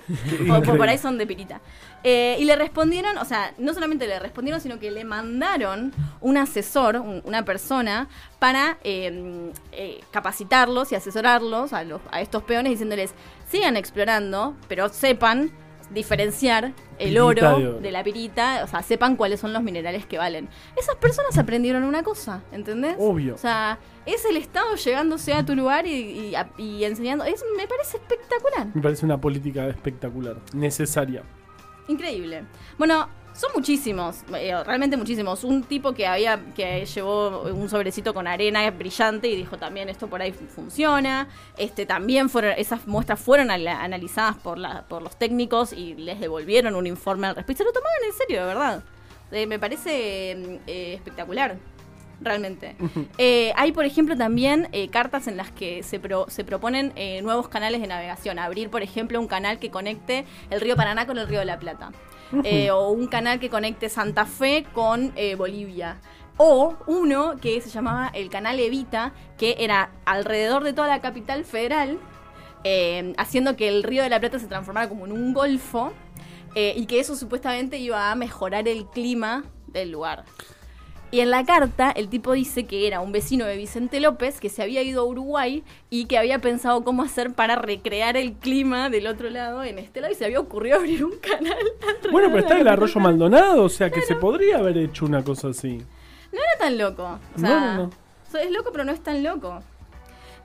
o 0.51 0.61
por, 0.61 0.77
por 0.77 0.89
ahí 0.89 0.97
son 0.97 1.17
de 1.17 1.25
pirita. 1.25 1.61
Eh, 2.03 2.35
y 2.39 2.45
le 2.45 2.55
respondieron, 2.55 3.17
o 3.17 3.25
sea, 3.25 3.53
no 3.57 3.73
solamente 3.73 4.07
le 4.07 4.19
respondieron, 4.19 4.59
sino 4.59 4.79
que 4.79 4.91
le 4.91 5.03
mandaron 5.05 5.93
un 6.19 6.37
asesor, 6.37 6.97
un- 6.97 7.21
una 7.23 7.45
persona, 7.45 8.09
para 8.39 8.77
eh, 8.83 9.51
eh, 9.71 10.01
capacitarlos 10.11 10.91
y 10.91 10.95
asesorarlos 10.95 11.71
a, 11.73 11.83
los, 11.83 12.01
a 12.11 12.19
estos 12.21 12.43
peones, 12.43 12.71
diciéndoles, 12.71 13.13
sigan 13.49 13.77
explorando, 13.77 14.55
pero 14.67 14.89
sepan 14.89 15.51
diferenciar 15.93 16.65
el 16.99 17.09
Pirita 17.09 17.23
oro 17.25 17.59
de 17.59 17.67
oro. 17.67 17.79
de 17.79 17.91
la 17.91 18.03
pirita, 18.03 18.61
o 18.63 18.67
sea, 18.67 18.81
sepan 18.81 19.15
cuáles 19.15 19.39
son 19.39 19.53
los 19.53 19.61
minerales 19.63 20.05
que 20.05 20.17
valen. 20.17 20.49
Esas 20.77 20.95
personas 20.95 21.37
aprendieron 21.37 21.83
una 21.83 22.03
cosa, 22.03 22.41
¿entendés? 22.51 22.95
Obvio. 22.99 23.35
O 23.35 23.37
sea, 23.37 23.77
es 24.05 24.23
el 24.25 24.37
Estado 24.37 24.75
llegándose 24.75 25.33
a 25.33 25.45
tu 25.45 25.55
lugar 25.55 25.85
y, 25.87 25.91
y- 25.91 26.35
y 26.57 26.83
enseñando. 26.85 27.23
Es, 27.25 27.43
me 27.57 27.67
parece 27.67 27.97
espectacular. 27.97 28.67
Me 28.73 28.81
parece 28.81 29.05
una 29.05 29.19
política 29.19 29.67
espectacular, 29.67 30.37
necesaria. 30.53 31.23
Increíble. 31.87 32.43
Bueno, 32.77 33.09
son 33.33 33.51
muchísimos, 33.55 34.23
eh, 34.35 34.53
realmente 34.65 34.97
muchísimos. 34.97 35.43
Un 35.43 35.63
tipo 35.63 35.93
que 35.93 36.05
había 36.05 36.39
que 36.55 36.85
llevó 36.85 37.43
un 37.43 37.69
sobrecito 37.69 38.13
con 38.13 38.27
arena 38.27 38.69
brillante 38.71 39.27
y 39.27 39.35
dijo 39.35 39.57
también 39.57 39.89
esto 39.89 40.07
por 40.07 40.21
ahí 40.21 40.31
funciona. 40.31 41.27
Este 41.57 41.85
también 41.85 42.29
fueron 42.29 42.53
esas 42.57 42.85
muestras 42.87 43.19
fueron 43.19 43.49
analizadas 43.51 44.37
por 44.37 44.57
la, 44.57 44.83
por 44.87 45.01
los 45.01 45.17
técnicos 45.17 45.73
y 45.73 45.95
les 45.95 46.19
devolvieron 46.19 46.75
un 46.75 46.87
informe 46.87 47.27
al 47.27 47.35
respecto. 47.35 47.63
Se 47.63 47.65
lo 47.65 47.73
tomaban 47.73 47.97
en 48.05 48.13
serio, 48.13 48.41
de 48.41 48.45
verdad. 48.47 48.83
Eh, 49.31 49.47
me 49.47 49.57
parece 49.59 50.35
mm, 50.37 50.55
eh, 50.67 50.93
espectacular. 50.95 51.57
Realmente. 52.23 52.75
Eh, 53.17 53.51
hay, 53.55 53.71
por 53.71 53.83
ejemplo, 53.83 54.15
también 54.15 54.69
eh, 54.73 54.89
cartas 54.89 55.25
en 55.25 55.37
las 55.37 55.49
que 55.51 55.81
se, 55.81 55.99
pro- 55.99 56.27
se 56.29 56.43
proponen 56.43 56.93
eh, 56.95 57.19
nuevos 57.23 57.47
canales 57.49 57.81
de 57.81 57.87
navegación. 57.87 58.37
Abrir, 58.37 58.69
por 58.69 58.83
ejemplo, 58.83 59.19
un 59.19 59.25
canal 59.27 59.57
que 59.57 59.71
conecte 59.71 60.25
el 60.51 60.61
río 60.61 60.75
Paraná 60.75 61.07
con 61.07 61.17
el 61.17 61.27
río 61.27 61.39
de 61.39 61.45
la 61.45 61.57
Plata. 61.57 61.91
Eh, 62.43 62.71
o 62.71 62.89
un 62.89 63.07
canal 63.07 63.39
que 63.39 63.49
conecte 63.49 63.89
Santa 63.89 64.25
Fe 64.25 64.65
con 64.73 65.11
eh, 65.15 65.35
Bolivia. 65.35 65.99
O 66.37 66.75
uno 66.87 67.35
que 67.41 67.59
se 67.61 67.69
llamaba 67.69 68.09
el 68.13 68.29
canal 68.29 68.59
Evita, 68.59 69.13
que 69.37 69.57
era 69.59 69.91
alrededor 70.05 70.63
de 70.63 70.73
toda 70.73 70.87
la 70.87 71.01
capital 71.01 71.43
federal, 71.43 71.99
eh, 72.63 73.13
haciendo 73.17 73.55
que 73.55 73.67
el 73.67 73.83
río 73.83 74.01
de 74.01 74.09
la 74.09 74.19
Plata 74.19 74.39
se 74.39 74.47
transformara 74.47 74.89
como 74.89 75.05
en 75.05 75.11
un 75.11 75.33
golfo. 75.33 75.93
y 76.53 76.85
que 76.85 76.99
eso 76.99 77.15
supuestamente 77.15 77.77
iba 77.77 78.11
a 78.11 78.15
mejorar 78.15 78.67
el 78.67 78.85
clima 78.87 79.45
del 79.67 79.91
lugar. 79.91 80.25
Y 81.11 81.19
en 81.19 81.29
la 81.29 81.43
carta 81.45 81.91
el 81.91 82.07
tipo 82.07 82.31
dice 82.31 82.65
que 82.65 82.87
era 82.87 83.01
un 83.01 83.11
vecino 83.11 83.45
de 83.45 83.57
Vicente 83.57 83.99
López 83.99 84.39
que 84.39 84.47
se 84.47 84.63
había 84.63 84.81
ido 84.81 85.01
a 85.01 85.05
Uruguay 85.05 85.61
y 85.89 86.05
que 86.05 86.17
había 86.17 86.39
pensado 86.39 86.85
cómo 86.85 87.03
hacer 87.03 87.33
para 87.33 87.57
recrear 87.57 88.15
el 88.15 88.31
clima 88.33 88.89
del 88.89 89.07
otro 89.07 89.29
lado 89.29 89.63
en 89.65 89.77
este 89.77 89.99
lado 89.99 90.13
y 90.13 90.15
se 90.15 90.23
había 90.23 90.39
ocurrido 90.39 90.77
abrir 90.77 91.03
un 91.03 91.17
canal. 91.19 91.57
Bueno, 92.11 92.29
pero 92.29 92.39
está 92.39 92.57
el 92.57 92.67
arroyo. 92.67 92.99
Maldonado, 93.01 93.63
o 93.63 93.69
sea 93.69 93.89
que 93.89 94.01
se 94.01 94.15
podría 94.15 94.57
haber 94.59 94.77
hecho 94.77 95.05
una 95.05 95.21
cosa 95.23 95.49
así. 95.49 95.79
No 96.31 96.39
era 96.39 96.57
tan 96.59 96.77
loco. 96.77 97.19
O 97.35 97.39
sea, 97.39 97.49
No, 97.49 97.59
no, 97.59 97.73
no. 97.75 97.83
o 97.83 98.31
sea, 98.31 98.41
es 98.43 98.51
loco, 98.51 98.69
pero 98.71 98.85
no 98.85 98.93
es 98.93 99.01
tan 99.03 99.21
loco. 99.21 99.61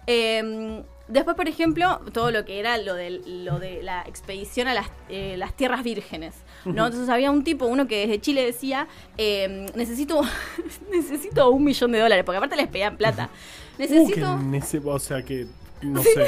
Eh, 0.09 0.83
después, 1.09 1.37
por 1.37 1.49
ejemplo, 1.49 2.01
todo 2.13 2.31
lo 2.31 2.45
que 2.45 2.59
era 2.59 2.79
lo 2.79 2.95
de, 2.95 3.23
lo 3.27 3.59
de 3.59 3.83
la 3.83 4.03
expedición 4.03 4.69
a 4.69 4.75
las, 4.75 4.89
eh, 5.09 5.37
las 5.37 5.55
tierras 5.55 5.83
vírgenes. 5.83 6.35
¿no? 6.65 6.87
Entonces 6.87 7.09
había 7.09 7.31
un 7.31 7.45
tipo, 7.45 7.67
uno 7.67 7.87
que 7.87 8.01
desde 8.07 8.21
Chile 8.21 8.45
decía, 8.45 8.89
eh, 9.19 9.67
necesito, 9.75 10.23
necesito 10.91 11.51
un 11.51 11.65
millón 11.65 11.93
de 11.93 12.01
dólares, 12.01 12.25
porque 12.25 12.39
aparte 12.39 12.57
les 12.57 12.69
pedían 12.69 12.97
plata. 12.97 13.29
Uh, 13.77 13.79
Necesito... 13.83 14.27
nece- 14.39 14.83
o 14.87 14.99
sea 14.99 15.23
que, 15.23 15.47
no 15.83 16.03
sé, 16.03 16.27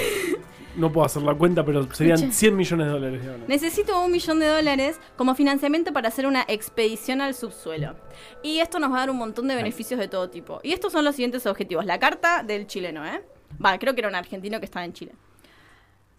no 0.77 0.93
puedo 0.93 1.07
hacer 1.07 1.23
la 1.23 1.35
cuenta, 1.35 1.65
pero 1.65 1.91
serían 1.95 2.17
Escucha. 2.19 2.35
100 2.35 2.57
millones 2.57 2.87
de 2.89 2.93
dólares 2.93 3.25
de. 3.25 3.39
Necesito 3.49 4.05
un 4.05 4.13
millón 4.13 4.39
de 4.39 4.49
dólares 4.49 5.01
como 5.17 5.35
financiamiento 5.35 5.95
para 5.95 6.09
hacer 6.09 6.27
una 6.27 6.45
expedición 6.47 7.23
al 7.23 7.35
subsuelo. 7.35 7.97
Y 8.43 8.59
esto 8.59 8.79
nos 8.79 8.93
va 8.93 8.97
a 8.97 9.01
dar 9.01 9.11
un 9.11 9.17
montón 9.17 9.49
de 9.49 9.57
beneficios 9.57 9.99
de 9.99 10.09
todo 10.09 10.29
tipo. 10.29 10.61
Y 10.63 10.73
estos 10.75 10.93
son 10.93 11.07
los 11.07 11.15
siguientes 11.17 11.47
objetivos. 11.47 11.87
La 11.87 11.99
carta 11.99 12.43
del 12.43 12.67
chileno, 12.67 13.07
¿eh? 13.07 13.23
Va, 13.65 13.79
creo 13.79 13.95
que 13.95 14.01
era 14.01 14.09
un 14.09 14.15
argentino 14.15 14.59
que 14.61 14.65
estaba 14.67 14.85
en 14.85 14.93
Chile. 14.93 15.13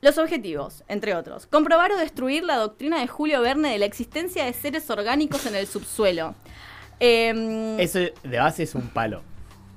Los 0.02 0.18
objetivos, 0.18 0.84
entre 0.88 1.14
otros. 1.16 1.46
Comprobar 1.48 1.92
o 1.92 1.98
destruir 1.98 2.44
la 2.44 2.56
doctrina 2.56 3.00
de 3.00 3.08
Julio 3.08 3.42
Verne 3.42 3.72
de 3.72 3.80
la 3.80 3.86
existencia 3.86 4.46
de 4.46 4.54
seres 4.54 4.90
orgánicos 4.90 5.46
en 5.46 5.56
el 5.56 5.68
subsuelo. 5.68 6.36
Em, 7.00 7.80
Eso 7.80 8.00
de 8.00 8.38
base 8.40 8.64
es 8.64 8.76
un 8.76 8.88
palo, 8.90 9.22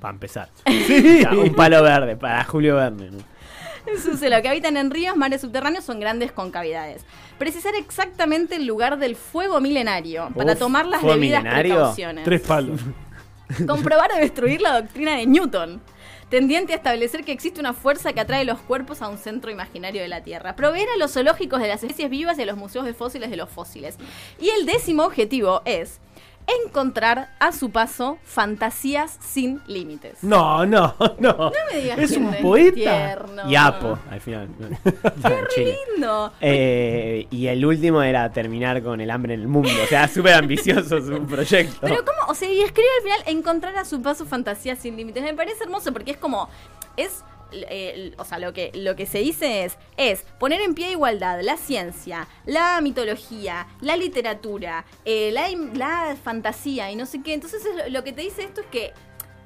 para 0.00 0.12
empezar. 0.14 0.48
Sí. 0.64 1.18
O 1.26 1.30
sea, 1.30 1.30
un 1.32 1.54
palo 1.54 1.82
verde 1.82 2.16
para 2.16 2.42
Julio 2.44 2.76
Verne. 2.76 3.10
¿no? 3.10 3.18
Lo 4.28 4.42
que 4.42 4.48
habitan 4.48 4.76
en 4.76 4.90
ríos, 4.92 5.16
mares 5.16 5.40
subterráneos 5.40 5.84
son 5.84 5.98
grandes 5.98 6.30
concavidades. 6.30 7.04
Precisar 7.38 7.74
exactamente 7.74 8.54
el 8.56 8.64
lugar 8.66 8.98
del 8.98 9.16
fuego 9.16 9.60
milenario 9.60 10.28
para 10.36 10.52
Uf, 10.52 10.58
tomar 10.60 10.86
las 10.86 11.00
¿fuego 11.00 11.16
debidas 11.16 11.42
milenario? 11.42 11.74
precauciones. 11.74 12.24
Tres 12.24 12.40
palos. 12.42 12.80
Comprobar 13.66 14.12
o 14.12 14.16
destruir 14.18 14.60
la 14.60 14.80
doctrina 14.80 15.16
de 15.16 15.26
Newton. 15.26 15.82
Tendiente 16.32 16.72
a 16.72 16.76
establecer 16.76 17.24
que 17.24 17.32
existe 17.32 17.60
una 17.60 17.74
fuerza 17.74 18.14
que 18.14 18.20
atrae 18.20 18.46
los 18.46 18.58
cuerpos 18.58 19.02
a 19.02 19.08
un 19.08 19.18
centro 19.18 19.50
imaginario 19.50 20.00
de 20.00 20.08
la 20.08 20.22
Tierra. 20.22 20.56
Proveer 20.56 20.88
a 20.88 20.96
los 20.96 21.12
zoológicos 21.12 21.60
de 21.60 21.68
las 21.68 21.82
especies 21.82 22.08
vivas 22.08 22.38
y 22.38 22.42
a 22.42 22.46
los 22.46 22.56
museos 22.56 22.86
de 22.86 22.94
fósiles 22.94 23.28
de 23.28 23.36
los 23.36 23.50
fósiles. 23.50 23.98
Y 24.40 24.48
el 24.48 24.64
décimo 24.64 25.04
objetivo 25.04 25.60
es 25.66 26.00
encontrar 26.46 27.28
a 27.38 27.52
su 27.52 27.70
paso 27.70 28.18
fantasías 28.24 29.16
sin 29.20 29.60
límites. 29.66 30.22
No, 30.22 30.66
no, 30.66 30.94
no. 31.18 31.32
No 31.32 31.52
me 31.72 31.80
digas 31.80 31.98
es 31.98 32.12
que 32.12 32.18
un 32.18 32.24
no 32.24 32.32
es 32.32 32.42
poeta. 32.42 32.74
tierno. 32.74 33.50
Y 33.50 33.54
Apo, 33.56 33.98
al 34.10 34.20
final. 34.20 34.48
En 35.24 35.46
Chile. 35.54 35.76
lindo. 35.94 36.32
Eh, 36.40 37.26
y 37.30 37.46
el 37.46 37.64
último 37.64 38.02
era 38.02 38.30
terminar 38.32 38.82
con 38.82 39.00
el 39.00 39.10
hambre 39.10 39.34
en 39.34 39.40
el 39.40 39.48
mundo. 39.48 39.70
O 39.82 39.86
sea, 39.86 40.08
súper 40.08 40.34
ambicioso 40.34 41.00
su 41.00 41.24
proyecto. 41.26 41.78
Pero 41.80 42.04
cómo, 42.04 42.30
o 42.30 42.34
sea, 42.34 42.50
y 42.50 42.60
escribe 42.60 42.88
al 42.98 43.02
final 43.02 43.22
encontrar 43.26 43.76
a 43.76 43.84
su 43.84 44.02
paso 44.02 44.26
fantasías 44.26 44.78
sin 44.78 44.96
límites. 44.96 45.22
Me 45.22 45.34
parece 45.34 45.64
hermoso 45.64 45.92
porque 45.92 46.12
es 46.12 46.16
como 46.16 46.48
es 46.96 47.24
eh, 47.52 48.12
o 48.18 48.24
sea, 48.24 48.38
lo 48.38 48.52
que 48.52 48.72
lo 48.74 48.96
que 48.96 49.06
se 49.06 49.18
dice 49.18 49.64
es 49.64 49.76
es 49.96 50.24
poner 50.38 50.60
en 50.60 50.74
pie 50.74 50.92
igualdad 50.92 51.40
la 51.42 51.56
ciencia, 51.56 52.28
la 52.46 52.80
mitología, 52.80 53.66
la 53.80 53.96
literatura, 53.96 54.84
eh, 55.04 55.30
la, 55.32 55.48
la 55.74 56.16
fantasía 56.22 56.90
y 56.90 56.96
no 56.96 57.06
sé 57.06 57.22
qué. 57.22 57.34
Entonces 57.34 57.64
es 57.64 57.76
lo, 57.76 57.88
lo 57.88 58.04
que 58.04 58.12
te 58.12 58.22
dice 58.22 58.44
esto 58.44 58.60
es 58.60 58.66
que 58.68 58.92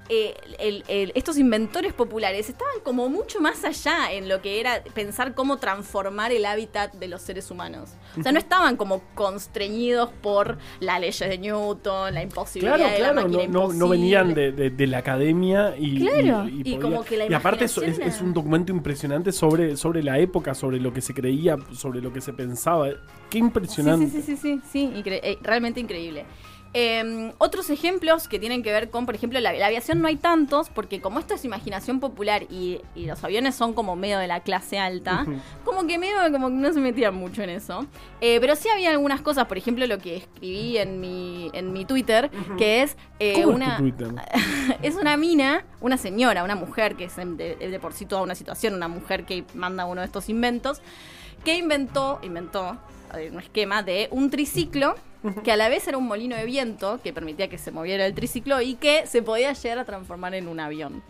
eh, 0.09 0.35
el- 0.59 0.85
el- 0.89 1.13
estos 1.15 1.37
inventores 1.39 1.93
populares 1.93 2.49
estaban 2.49 2.75
como 2.85 3.09
mucho 3.09 3.41
más 3.41 3.65
allá 3.65 4.13
en 4.13 4.29
lo 4.29 4.41
que 4.41 4.61
era 4.61 4.83
pensar 4.95 5.35
cómo 5.35 5.57
transformar 5.59 6.33
el 6.33 6.45
hábitat 6.47 6.95
de 6.95 7.09
los 7.09 7.23
seres 7.23 7.51
humanos. 7.51 7.91
O 8.19 8.23
sea, 8.23 8.33
no 8.33 8.39
estaban 8.39 8.77
como 8.77 9.03
constreñidos 9.15 10.11
por 10.23 10.59
las 10.81 11.01
leyes 11.01 11.19
de 11.29 11.39
Newton, 11.39 12.15
la 12.15 12.23
imposibilidad 12.23 12.77
Claro, 12.77 12.93
de 12.93 12.99
la 13.01 13.11
claro, 13.13 13.29
máquina 13.29 13.73
no, 13.73 13.89
venían 13.89 14.35
de, 14.35 14.53
de- 14.53 14.71
de 14.71 14.87
la 14.87 14.99
academia 14.99 15.75
y, 15.79 16.01
Claro, 16.01 16.49
y, 16.49 16.77
como 16.79 17.05
que 17.05 17.17
la 17.17 17.27
y 17.27 17.35
aparte 17.35 17.65
es, 17.65 17.77
es- 17.79 17.99
es 17.99 18.21
un 18.21 18.33
documento 18.33 18.73
impresionante 18.73 19.33
sobre, 19.33 19.77
sobre 19.77 20.03
la 20.03 20.19
época, 20.19 20.55
sobre 20.55 20.79
lo 20.81 20.93
que 20.93 21.01
se 21.01 21.15
creía, 21.15 21.57
sobre 21.73 22.01
lo 22.01 22.13
que 22.13 22.21
se 22.21 22.33
pensaba. 22.33 22.89
Qué 23.31 23.39
impresionante. 23.39 24.07
Sí, 24.07 24.23
sí, 24.23 24.23
sí, 24.23 24.37
sí, 24.37 24.61
sí, 24.61 24.61
sí, 24.71 24.93
incre- 25.03 25.21
eh, 25.23 25.39
realmente 25.43 25.81
increíble. 25.81 26.25
Eh, 26.75 27.33
otros 27.39 27.71
ejemplos 27.71 28.29
que 28.29 28.39
tienen 28.39 28.63
que 28.63 28.71
ver 28.71 28.91
con, 28.91 29.07
por 29.07 29.15
ejemplo, 29.15 29.41
la, 29.41 29.53
la 29.53 29.67
aviación 29.67 30.01
no 30.01 30.09
hay 30.09 30.17
tantos, 30.17 30.69
porque 30.69 31.01
como 31.01 31.19
esto 31.19 31.35
es 31.35 31.45
imaginación 31.45 32.01
popular 32.01 32.45
y, 32.51 32.81
y 32.95 33.07
los 33.07 33.23
aviones 33.25 33.55
son 33.55 33.73
como 33.73 33.97
medio 33.97 34.19
de 34.19 34.27
la 34.27 34.41
clase 34.41 34.79
alta, 34.79 35.27
como 35.65 35.87
que 35.87 35.99
medio 35.99 36.17
como 36.33 36.49
que 36.49 36.55
no 36.55 36.73
se 36.73 36.81
metían 36.81 37.15
mucho 37.15 37.43
en 37.43 37.51
eso. 37.51 37.87
Eh, 38.21 38.39
pero 38.41 38.57
sí 38.57 38.69
había 38.69 38.91
algunas 38.91 39.21
cosas, 39.23 39.47
por 39.47 39.57
ejemplo, 39.59 39.87
lo 39.87 39.99
que 39.99 40.17
escribí 40.17 40.77
en 40.79 41.01
mi, 41.01 41.51
en 41.55 41.73
mi 41.73 41.85
Twitter, 41.85 42.31
que 42.59 42.83
es 42.83 42.97
eh, 43.19 43.43
¿Cómo 43.43 43.53
es 43.53 43.55
tu 43.55 43.57
una... 43.57 43.77
Twitter? 43.79 44.09
es 44.83 44.95
una 44.97 45.17
mina, 45.17 45.65
una 45.81 45.97
señora, 45.97 46.45
una 46.45 46.57
mujer 46.57 46.97
que 46.97 47.05
es 47.05 47.17
de, 47.17 47.57
de 47.57 47.81
por 47.81 47.93
sí 47.93 48.07
toda 48.07 48.23
una 48.23 48.35
situación, 48.35 48.75
una 48.75 48.89
mujer 48.89 49.25
que 49.25 49.45
manda 49.55 49.87
uno 49.87 50.01
de 50.01 50.07
estos 50.07 50.29
inventos, 50.29 50.81
que 51.45 51.57
inventó, 51.57 52.19
inventó 52.23 52.77
eh, 53.15 53.31
un 53.33 53.41
esquema 53.41 53.83
de 53.83 54.09
un 54.11 54.31
triciclo 54.31 54.97
que 55.45 55.53
a 55.53 55.57
la 55.57 55.69
vez 55.69 55.87
era 55.89 55.97
un 55.99 56.07
molino 56.07 56.37
de 56.37 56.45
viento 56.45 57.01
que 57.03 57.13
permitía 57.13 57.49
que 57.49 57.59
se 57.59 57.71
moviera 57.71 58.07
el 58.07 58.15
triciclo 58.15 58.61
y 58.61 58.75
que 58.75 59.07
se 59.07 59.23
podía 59.23 59.53
llegar 59.53 59.79
a 59.79 59.85
transformar 59.85 60.35
en 60.35 60.49
un 60.49 60.61
avión. 60.61 61.03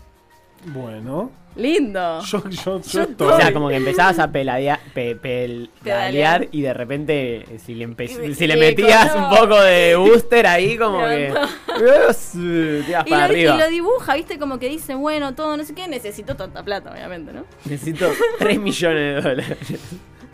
Bueno, 0.65 1.31
Lindo. 1.55 2.21
yo, 2.23 2.43
yo, 2.49 2.81
yo 2.81 2.81
Yo 2.81 3.03
estoy- 3.03 3.29
O 3.33 3.37
sea, 3.37 3.53
como 3.53 3.69
que 3.69 3.77
empezabas 3.77 4.19
a 4.19 4.33
peladea- 4.33 4.81
pe- 4.95 5.15
pel- 5.15 5.69
Pedalear. 5.83 6.41
pedalear 6.41 6.49
y 6.51 6.63
de 6.63 6.75
repente, 6.75 7.37
eh, 7.55 7.59
si 7.65 7.75
le, 7.75 7.87
empe- 7.87 8.09
Y- 8.31 8.35
si 8.35 8.47
le 8.47 8.57
y 8.57 8.61
metías 8.61 9.15
un 9.15 9.29
poco 9.29 9.61
de 9.61 9.95
booster 9.97 10.47
ahí, 10.47 10.77
como 10.79 11.01
que. 11.07 11.29
Levantó. 11.29 11.49
te 11.77 12.85
ibas 12.89 13.07
Y 13.07 13.11
para 13.11 13.29
lo, 13.29 13.37
y 13.37 13.45
lo 13.45 13.69
dibuja, 13.69 14.15
¿viste? 14.15 14.39
Como 14.39 14.59
que 14.59 14.69
dice, 14.69 14.95
bueno, 14.95 15.35
todo, 15.35 15.57
no 15.57 15.63
sé 15.65 15.75
qué, 15.75 15.87
necesito 15.89 16.37
tanta 16.37 16.63
plata, 16.65 16.91
obviamente, 16.91 17.33
¿no? 17.33 17.45
Necesito 17.67 18.11
3 18.39 18.59
millones 18.59 19.15
de 19.15 19.29
dólares. 19.29 19.59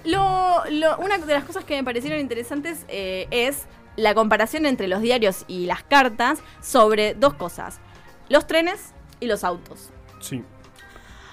Lo, 0.05 0.63
lo- 0.71 0.99
una 0.99 1.19
de 1.19 1.33
las 1.35 1.45
cosas 1.45 1.65
que 1.65 1.77
me 1.77 1.85
parecieron 1.85 2.19
interesantes 2.21 2.85
eh, 2.89 3.27
es 3.31 3.67
la 3.97 4.15
comparación 4.15 4.67
entre 4.67 4.89
los 4.89 5.01
diarios 5.03 5.45
y 5.49 5.67
las 5.67 5.83
cartas 5.83 6.41
sobre 6.61 7.15
dos 7.15 7.35
cosas, 7.35 7.79
los 8.29 8.47
trenes 8.47 8.93
y 9.21 9.27
los 9.27 9.45
autos. 9.45 9.91
Sí. 10.21 10.43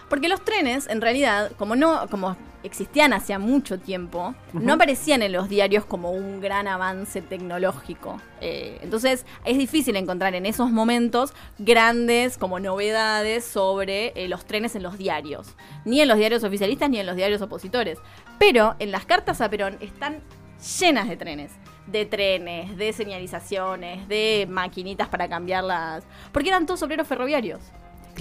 Porque 0.09 0.27
los 0.27 0.43
trenes, 0.43 0.87
en 0.89 1.01
realidad, 1.01 1.51
como 1.57 1.75
no, 1.75 2.07
como 2.09 2.35
existían 2.63 3.13
hacía 3.13 3.39
mucho 3.39 3.79
tiempo, 3.79 4.35
no 4.53 4.73
aparecían 4.73 5.21
en 5.21 5.31
los 5.31 5.49
diarios 5.49 5.85
como 5.85 6.11
un 6.11 6.41
gran 6.41 6.67
avance 6.67 7.21
tecnológico. 7.21 8.21
Eh, 8.41 8.79
entonces, 8.81 9.25
es 9.45 9.57
difícil 9.57 9.95
encontrar 9.95 10.35
en 10.35 10.45
esos 10.45 10.71
momentos 10.71 11.33
grandes 11.57 12.37
como 12.37 12.59
novedades 12.59 13.45
sobre 13.45 14.13
eh, 14.15 14.27
los 14.27 14.45
trenes 14.45 14.75
en 14.75 14.83
los 14.83 14.97
diarios. 14.97 15.55
Ni 15.85 16.01
en 16.01 16.07
los 16.07 16.17
diarios 16.17 16.43
oficialistas 16.43 16.89
ni 16.89 16.99
en 16.99 17.05
los 17.05 17.15
diarios 17.15 17.41
opositores. 17.41 17.99
Pero 18.37 18.75
en 18.79 18.91
las 18.91 19.05
cartas 19.05 19.41
a 19.41 19.49
Perón 19.49 19.77
están 19.79 20.21
llenas 20.79 21.07
de 21.07 21.17
trenes. 21.17 21.51
De 21.87 22.05
trenes, 22.05 22.77
de 22.77 22.93
señalizaciones, 22.93 24.07
de 24.07 24.47
maquinitas 24.49 25.07
para 25.07 25.27
cambiarlas. 25.27 26.03
Porque 26.31 26.49
eran 26.49 26.65
todos 26.65 26.83
obreros 26.83 27.07
ferroviarios. 27.07 27.61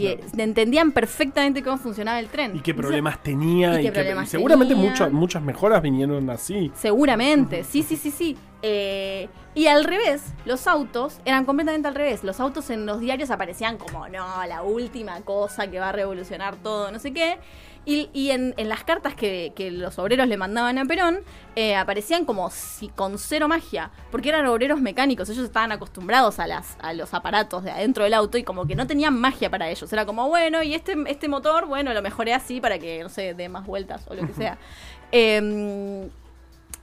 Eh, 0.06 0.20
entendían 0.37 0.92
perfectamente 0.92 1.62
cómo 1.62 1.76
funcionaba 1.78 2.18
el 2.20 2.28
tren. 2.28 2.56
Y 2.56 2.61
qué 2.61 2.74
problemas 2.74 3.22
tenía. 3.22 3.74
y 3.80 3.84
qué 3.84 3.92
que- 3.92 3.92
problemas 3.92 4.28
seguramente 4.28 4.74
tenía. 4.74 4.90
muchas 4.90 5.12
muchas 5.12 5.42
mejoras 5.42 5.82
vinieron 5.82 6.28
así. 6.30 6.70
Seguramente, 6.74 7.64
sí, 7.64 7.82
sí, 7.82 7.96
sí, 7.96 8.11
sí. 8.11 8.37
Eh, 8.62 9.28
y 9.54 9.66
al 9.66 9.84
revés, 9.84 10.22
los 10.44 10.66
autos 10.66 11.20
eran 11.24 11.44
completamente 11.44 11.87
al 11.88 11.94
revés. 11.94 12.24
Los 12.24 12.40
autos 12.40 12.70
en 12.70 12.87
los 12.87 13.00
diarios 13.00 13.30
aparecían 13.30 13.76
como, 13.78 14.08
no, 14.08 14.44
la 14.46 14.62
última 14.62 15.20
cosa 15.22 15.70
que 15.70 15.78
va 15.78 15.90
a 15.90 15.92
revolucionar 15.92 16.56
todo, 16.56 16.90
no 16.90 16.98
sé 16.98 17.12
qué. 17.12 17.38
Y, 17.84 18.10
y 18.12 18.30
en, 18.30 18.54
en 18.58 18.68
las 18.68 18.84
cartas 18.84 19.14
que, 19.14 19.52
que 19.56 19.70
los 19.70 19.98
obreros 19.98 20.28
le 20.28 20.36
mandaban 20.36 20.76
a 20.76 20.84
Perón, 20.84 21.20
eh, 21.56 21.74
aparecían 21.74 22.24
como 22.24 22.50
si 22.50 22.88
con 22.88 23.18
cero 23.18 23.48
magia, 23.48 23.90
porque 24.10 24.28
eran 24.28 24.46
obreros 24.46 24.80
mecánicos, 24.80 25.28
ellos 25.30 25.44
estaban 25.44 25.72
acostumbrados 25.72 26.38
a, 26.38 26.46
las, 26.46 26.76
a 26.80 26.92
los 26.92 27.14
aparatos 27.14 27.64
de 27.64 27.70
adentro 27.70 28.04
del 28.04 28.14
auto 28.14 28.38
y 28.38 28.44
como 28.44 28.66
que 28.66 28.74
no 28.74 28.86
tenían 28.86 29.18
magia 29.18 29.50
para 29.50 29.68
ellos. 29.70 29.92
Era 29.92 30.04
como, 30.04 30.28
bueno, 30.28 30.62
y 30.62 30.74
este, 30.74 30.96
este 31.06 31.28
motor, 31.28 31.66
bueno, 31.66 31.94
lo 31.94 32.02
mejoré 32.02 32.34
así 32.34 32.60
para 32.60 32.78
que, 32.78 33.02
no 33.02 33.08
sé, 33.08 33.34
dé 33.34 33.48
más 33.48 33.66
vueltas 33.66 34.04
o 34.08 34.14
lo 34.14 34.26
que 34.26 34.34
sea. 34.34 34.58
Em, 35.10 36.10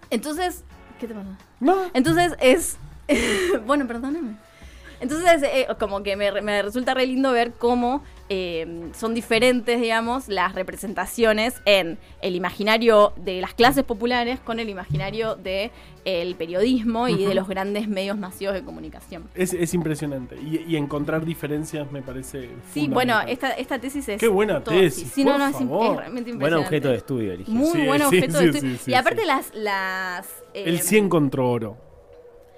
entonces, 0.09 0.63
¿qué 0.99 1.07
te 1.07 1.13
pasa? 1.13 1.37
No. 1.59 1.75
Entonces 1.93 2.33
es. 2.39 2.77
bueno, 3.67 3.85
perdóname. 3.85 4.35
Entonces, 4.99 5.43
eh, 5.43 5.67
como 5.79 6.03
que 6.03 6.15
me, 6.15 6.31
me 6.41 6.61
resulta 6.61 6.93
re 6.93 7.05
lindo 7.05 7.31
ver 7.31 7.51
cómo 7.53 8.03
eh, 8.29 8.89
son 8.93 9.13
diferentes, 9.13 9.79
digamos, 9.79 10.27
las 10.27 10.55
representaciones 10.55 11.61
en 11.65 11.97
el 12.21 12.35
imaginario 12.35 13.13
de 13.17 13.39
las 13.41 13.53
clases 13.53 13.83
populares 13.83 14.39
con 14.39 14.59
el 14.59 14.67
imaginario 14.69 15.35
del 15.35 16.35
periodismo 16.37 17.07
y 17.07 17.25
de 17.25 17.35
los 17.35 17.47
grandes 17.47 17.87
medios 17.87 18.17
masivos 18.17 18.53
de 18.55 18.63
comunicación. 18.63 19.29
Es, 19.35 19.53
es 19.53 19.73
impresionante. 19.73 20.37
Y, 20.41 20.63
y 20.67 20.75
encontrar 20.77 21.23
diferencias 21.25 21.91
me 21.91 22.01
parece. 22.01 22.49
Sí, 22.73 22.87
bueno, 22.87 23.19
esta, 23.21 23.51
esta 23.51 23.79
tesis 23.79 24.07
es. 24.09 24.19
Qué 24.19 24.27
buena 24.27 24.63
tesis, 24.63 25.03
así. 25.03 25.11
Sí, 25.13 25.23
por 25.23 25.33
no, 25.33 25.37
no, 25.39 25.47
es, 25.47 25.55
im- 25.55 25.67
favor. 25.69 25.91
es 25.93 25.97
realmente 25.99 26.31
Buen 26.31 26.35
impresionante. 26.53 26.67
objeto 26.67 26.89
de 26.89 26.95
estudio. 26.95 27.37
Muy 27.47 27.65
Sí, 27.71 27.85
buen 27.85 27.99
sí, 28.01 28.05
objeto 28.07 28.37
sí, 28.39 28.43
de 28.45 28.49
estudio. 28.51 28.71
sí, 28.77 28.81
sí, 28.85 28.91
y 28.91 28.93
aparte 28.95 29.21
sí. 29.21 29.27
las. 29.27 29.53
las 29.55 30.27
El 30.53 30.75
eh, 30.75 30.79
100 30.79 31.09
contra 31.09 31.43
oro. 31.43 31.77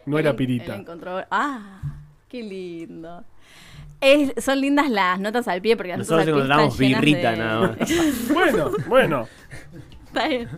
No 0.06 0.18
era 0.18 0.34
pirita. 0.36 0.76
encontró- 0.78 1.26
Ah, 1.30 1.97
qué 2.30 2.44
lindo. 2.44 3.24
Es- 4.00 4.34
son 4.44 4.62
lindas 4.62 4.90
las 4.90 5.20
notas 5.20 5.48
al 5.48 5.62
pie 5.62 5.76
porque 5.76 5.90
las 5.90 6.00
Nosotros 6.00 6.26
notas 6.28 6.36
al 6.36 6.38
pie 6.38 6.46
encontramos 6.46 6.78
birrita 6.78 7.32
de- 7.32 7.38
nada 7.38 7.62
más. 7.80 7.90
Bueno, 8.34 8.72
bueno. 8.88 9.28
Está 10.08 10.28
bien. 10.28 10.50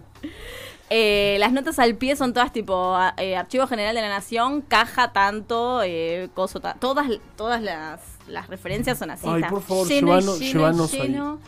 Eh, 0.91 1.37
las 1.39 1.51
notas 1.53 1.77
al 1.79 1.95
pie 1.95 2.15
son 2.15 2.33
todas 2.33 2.51
tipo 2.51 2.97
eh, 3.17 3.35
Archivo 3.35 3.67
General 3.67 3.93
de 3.95 4.01
la 4.01 4.09
Nación, 4.09 4.61
caja 4.61 5.13
tanto, 5.13 5.81
eh, 5.83 6.29
coso 6.33 6.59
ta- 6.59 6.73
todas 6.79 7.07
todas 7.37 7.61
las, 7.61 8.01
las 8.27 8.47
referencias 8.47 8.97
son 8.97 9.11
así. 9.11 9.27
Ay, 9.29 9.43
por 9.49 9.61
favor, 9.61 9.87
lleno 9.87 10.19
lleno 10.39 10.87
lleno 10.87 11.39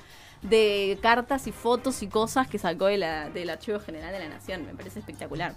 de 0.43 0.97
cartas 1.01 1.47
y 1.47 1.51
fotos 1.51 2.01
y 2.03 2.07
cosas 2.07 2.47
que 2.47 2.57
sacó 2.59 2.85
de 2.85 2.97
la- 2.97 3.29
del 3.31 3.49
Archivo 3.49 3.79
General 3.79 4.11
de 4.13 4.19
la 4.19 4.29
Nación. 4.29 4.63
Me 4.65 4.73
parece 4.75 4.99
espectacular. 4.99 5.55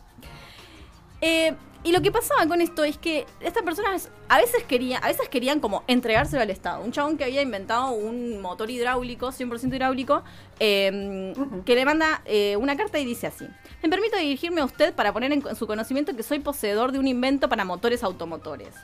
Eh, 1.27 1.55
y 1.85 1.93
lo 1.93 2.01
que 2.03 2.11
pasaba 2.11 2.47
con 2.47 2.61
esto 2.61 2.83
es 2.85 2.97
que 2.99 3.27
estas 3.41 3.63
personas 3.63 4.11
a 4.29 4.39
veces 4.39 4.63
querían, 4.65 5.03
a 5.05 5.09
veces 5.09 5.29
querían 5.29 5.61
como 5.61 5.85
entregárselo 5.87 6.41
al 6.43 6.51
Estado. 6.51 6.83
Un 6.83 6.93
chabón 6.93 7.17
que 7.19 7.25
había 7.25 7.41
inventado 7.43 7.93
un 7.93 8.41
motor 8.41 8.71
hidráulico, 8.71 9.29
100% 9.33 9.75
hidráulico, 9.75 10.23
eh, 10.61 11.35
que 11.65 11.75
le 11.75 11.85
manda 11.85 12.23
eh, 12.25 12.57
una 12.57 12.77
carta 12.77 12.99
y 12.99 13.05
dice 13.05 13.27
así. 13.27 13.47
Me 13.83 13.89
permito 13.91 14.17
dirigirme 14.17 14.61
a 14.63 14.65
usted 14.65 14.95
para 14.95 15.13
poner 15.13 15.33
en 15.33 15.57
su 15.57 15.67
conocimiento 15.67 16.15
que 16.17 16.23
soy 16.23 16.41
poseedor 16.41 16.91
de 16.93 16.99
un 16.99 17.07
invento 17.07 17.49
para 17.51 17.65
motores 17.67 18.03
automotores. 18.03 18.75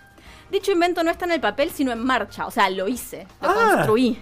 Dicho 0.50 0.72
invento 0.72 1.02
no 1.04 1.10
está 1.10 1.24
en 1.26 1.32
el 1.32 1.40
papel, 1.40 1.70
sino 1.70 1.92
en 1.92 2.00
marcha. 2.04 2.46
O 2.46 2.50
sea, 2.50 2.68
lo 2.70 2.86
hice, 2.88 3.26
lo 3.40 3.48
Ah. 3.50 3.72
construí. 3.76 4.18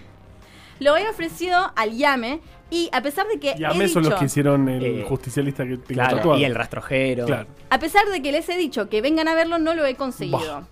Lo 0.81 0.95
había 0.95 1.11
ofrecido 1.11 1.73
al 1.75 1.95
IAME 1.95 2.41
Y 2.71 2.91
a 2.93 3.01
pesar 3.03 3.27
de 3.29 3.39
que 3.41 3.55
Y 3.59 3.65
a 3.65 3.71
he 3.71 3.89
son 3.89 4.05
los 4.05 4.15
que 4.15 4.27
hicieron 4.27 4.69
el 4.69 4.85
Eh, 4.85 5.05
justicialista 5.09 5.65
que 5.65 5.71
tengo 5.79 5.85
Claro, 5.87 6.17
tatuado. 6.19 6.39
y 6.39 6.45
el 6.45 6.55
rastrojero. 6.55 7.25
Claro. 7.27 7.47
A 7.71 7.79
pesar 7.79 8.07
de 8.09 8.21
que 8.21 8.31
les 8.33 8.49
he 8.49 8.57
dicho 8.59 8.89
que 8.89 9.01
vengan 9.01 9.27
a 9.29 9.35
verlo, 9.35 9.59
no 9.59 9.75
lo 9.75 9.87
he 9.87 9.95
conseguido. 9.95 10.39
Bah. 10.61 10.67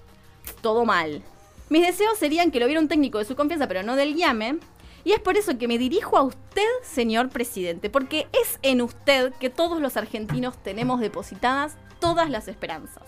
Todo 0.61 0.85
mal. 0.85 1.22
Mis 1.70 1.87
deseos 1.87 2.18
serían 2.18 2.50
que 2.50 2.61
lo 2.61 2.66
viera 2.66 2.80
un 2.80 2.88
técnico 2.88 3.18
de 3.18 3.24
su 3.24 3.35
confianza, 3.35 3.66
pero 3.66 3.82
no 3.82 3.96
del 3.96 4.14
guiame. 4.14 4.59
Y 5.04 5.12
es 5.12 5.20
por 5.20 5.37
eso 5.37 5.56
que 5.56 5.68
me 5.68 5.78
dirijo 5.78 6.16
a 6.18 6.22
usted, 6.22 6.66
señor 6.82 7.28
presidente, 7.28 7.90
porque 7.90 8.26
es 8.32 8.59
en 8.62 8.82
usted 8.82 9.32
que 9.40 9.50
todos 9.50 9.80
los 9.80 9.96
argentinos 9.96 10.61
tenemos 10.62 11.00
depositadas 11.00 11.76
todas 12.00 12.28
las 12.28 12.46
esperanzas. 12.48 13.04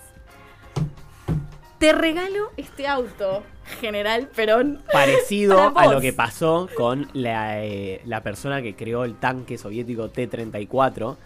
Te 1.79 1.93
regalo 1.93 2.51
este 2.57 2.89
auto, 2.89 3.45
General 3.81 4.27
Perón. 4.35 4.83
Parecido 4.93 5.73
a 5.77 5.87
lo 5.87 6.01
que 6.01 6.13
pasó 6.13 6.69
con 6.77 7.09
la, 7.13 7.65
eh, 7.65 8.01
la 8.05 8.21
persona 8.25 8.61
que 8.63 8.75
creó 8.75 9.05
el 9.05 9.15
tanque 9.15 9.59
soviético 9.59 10.09
T-34, 10.09 11.17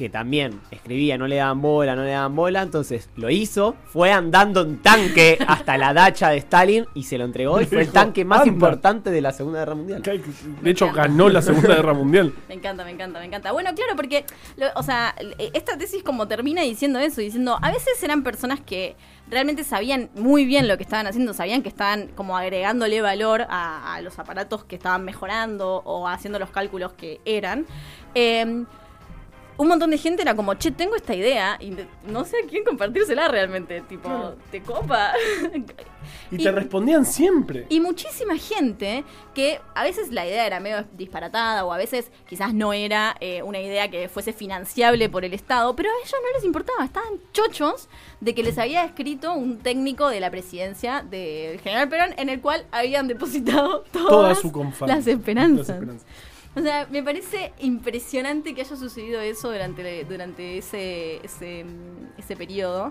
que 0.00 0.08
también 0.08 0.58
escribía, 0.70 1.18
no 1.18 1.26
le 1.26 1.36
daban 1.36 1.60
bola, 1.60 1.94
no 1.94 2.02
le 2.04 2.12
daban 2.12 2.34
bola, 2.34 2.62
entonces 2.62 3.10
lo 3.16 3.28
hizo, 3.28 3.76
fue 3.84 4.10
andando 4.10 4.62
en 4.62 4.78
tanque 4.78 5.36
hasta 5.46 5.76
la 5.76 5.92
dacha 5.92 6.30
de 6.30 6.38
Stalin 6.38 6.86
y 6.94 7.02
se 7.02 7.18
lo 7.18 7.26
entregó 7.26 7.60
y 7.60 7.66
fue 7.66 7.82
el 7.82 7.92
tanque 7.92 8.24
más 8.24 8.40
"Anda". 8.40 8.50
importante 8.52 9.10
de 9.10 9.20
la 9.20 9.30
Segunda 9.32 9.58
Guerra 9.58 9.74
Mundial. 9.74 10.02
De 10.62 10.70
hecho, 10.70 10.90
ganó 10.90 11.28
la 11.28 11.42
Segunda 11.42 11.74
Guerra 11.74 11.92
Mundial. 11.92 12.32
Me 12.48 12.54
encanta, 12.54 12.82
me 12.82 12.92
encanta, 12.92 13.18
me 13.18 13.26
encanta. 13.26 13.52
Bueno, 13.52 13.74
claro, 13.74 13.92
porque, 13.94 14.24
lo- 14.56 14.68
o 14.74 14.82
sea, 14.82 15.14
esta 15.52 15.76
tesis 15.76 16.02
como 16.02 16.26
termina 16.26 16.62
diciendo 16.62 16.98
eso, 16.98 17.20
diciendo, 17.20 17.58
a 17.60 17.70
veces 17.70 18.02
eran 18.02 18.22
personas 18.22 18.58
que 18.60 18.96
realmente 19.28 19.64
sabían 19.64 20.08
muy 20.14 20.46
bien 20.46 20.66
lo 20.66 20.78
que 20.78 20.82
estaban 20.82 21.06
haciendo, 21.08 21.34
sabían 21.34 21.60
que 21.62 21.68
estaban 21.68 22.08
como 22.14 22.38
agregándole 22.38 23.02
valor 23.02 23.42
a, 23.50 23.94
a 23.96 24.00
los 24.00 24.18
aparatos 24.18 24.64
que 24.64 24.76
estaban 24.76 25.04
mejorando 25.04 25.82
o 25.84 26.08
haciendo 26.08 26.38
los 26.38 26.48
cálculos 26.48 26.94
que 26.94 27.20
eran. 27.26 27.66
Eh, 28.14 28.64
un 29.60 29.68
montón 29.68 29.90
de 29.90 29.98
gente 29.98 30.22
era 30.22 30.34
como, 30.34 30.54
che, 30.54 30.70
tengo 30.70 30.96
esta 30.96 31.14
idea 31.14 31.56
y 31.60 31.76
no 32.06 32.24
sé 32.24 32.36
a 32.44 32.48
quién 32.48 32.64
compartírsela 32.64 33.28
realmente. 33.28 33.82
Tipo, 33.82 34.08
Claro. 34.08 34.36
te 34.50 34.62
copa. 34.62 35.12
Y, 36.30 36.36
Y- 36.36 36.38
te 36.44 36.50
respondían 36.50 37.04
siempre. 37.04 37.66
Y 37.68 37.78
muchísima 37.80 38.36
gente 38.38 39.04
que 39.34 39.60
a 39.74 39.82
veces 39.84 40.10
la 40.12 40.26
idea 40.26 40.46
era 40.46 40.60
medio 40.60 40.84
disparatada 40.96 41.64
o 41.66 41.72
a 41.72 41.76
veces 41.76 42.10
quizás 42.26 42.54
no 42.54 42.72
era 42.72 43.16
eh, 43.20 43.42
una 43.42 43.60
idea 43.60 43.90
que 43.90 44.08
fuese 44.08 44.32
financiable 44.32 45.08
por 45.10 45.24
el 45.26 45.34
Estado, 45.34 45.76
pero 45.76 45.90
a 45.90 45.92
ellos 46.00 46.12
no 46.12 46.36
les 46.36 46.44
importaba, 46.44 46.84
estaban 46.84 47.20
chochos 47.32 47.88
de 48.20 48.34
que 48.34 48.42
les 48.42 48.56
había 48.58 48.84
escrito 48.84 49.34
un 49.34 49.58
técnico 49.58 50.08
de 50.08 50.20
la 50.20 50.30
presidencia 50.30 51.02
del 51.02 51.60
general 51.60 51.88
Perón 51.90 52.14
en 52.16 52.28
el 52.30 52.40
cual 52.40 52.64
habían 52.72 53.08
depositado 53.08 53.82
todas 53.92 54.08
Toda 54.08 54.34
su 54.36 54.50
confianza. 54.50 54.96
las 54.96 55.06
esperanzas. 55.06 55.68
Las 55.68 55.76
esperanzas. 55.76 56.06
O 56.56 56.60
sea, 56.60 56.86
me 56.90 57.02
parece 57.02 57.52
impresionante 57.60 58.54
que 58.54 58.62
haya 58.62 58.76
sucedido 58.76 59.20
eso 59.20 59.52
durante, 59.52 60.04
durante 60.04 60.58
ese, 60.58 61.24
ese, 61.24 61.64
ese 62.18 62.36
periodo. 62.36 62.88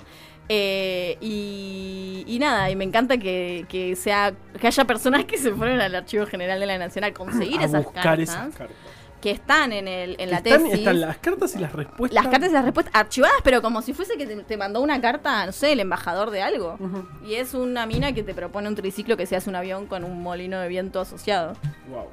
Eh, 0.47 1.17
y, 1.21 2.23
y 2.25 2.39
nada, 2.39 2.71
y 2.71 2.75
me 2.75 2.83
encanta 2.83 3.17
que, 3.17 3.65
que 3.69 3.95
sea 3.95 4.33
que 4.59 4.65
haya 4.65 4.85
personas 4.85 5.25
que 5.25 5.37
se 5.37 5.51
fueron 5.51 5.79
al 5.79 5.93
Archivo 5.93 6.25
General 6.25 6.59
de 6.59 6.65
la 6.65 6.77
Nación 6.77 7.03
a 7.03 7.13
conseguir 7.13 7.59
a 7.61 7.65
esas 7.65 7.83
buscar 7.83 8.03
cartas 8.03 8.29
esas 8.29 8.55
cartas. 8.55 8.77
que 9.21 9.29
están 9.29 9.73
en, 9.73 9.87
el, 9.87 10.15
en 10.19 10.31
la 10.31 10.37
están, 10.37 10.63
tesis. 10.63 10.79
están 10.79 11.01
las 11.01 11.17
cartas 11.19 11.55
y 11.55 11.59
las 11.59 11.73
respuestas. 11.73 12.15
Las 12.23 12.31
cartas 12.31 12.49
y 12.49 12.53
las 12.53 12.63
respuestas 12.65 12.95
archivadas, 12.95 13.37
pero 13.43 13.61
como 13.61 13.81
si 13.83 13.93
fuese 13.93 14.17
que 14.17 14.25
te, 14.25 14.37
te 14.37 14.57
mandó 14.57 14.81
una 14.81 14.99
carta, 15.01 15.45
no 15.45 15.51
sé, 15.51 15.73
el 15.73 15.81
embajador 15.81 16.31
de 16.31 16.41
algo. 16.41 16.79
Y 17.21 17.35
es 17.35 17.53
una 17.53 17.85
mina 17.85 18.13
que 18.13 18.23
te 18.23 18.33
propone 18.33 18.69
un 18.69 18.75
triciclo 18.75 19.17
que 19.17 19.27
se 19.27 19.35
hace 19.35 19.49
un 19.51 19.55
avión 19.55 19.85
con 19.85 20.03
un 20.03 20.23
molino 20.23 20.59
de 20.59 20.67
viento 20.69 20.99
asociado. 21.01 21.57
Wow. 21.85 22.07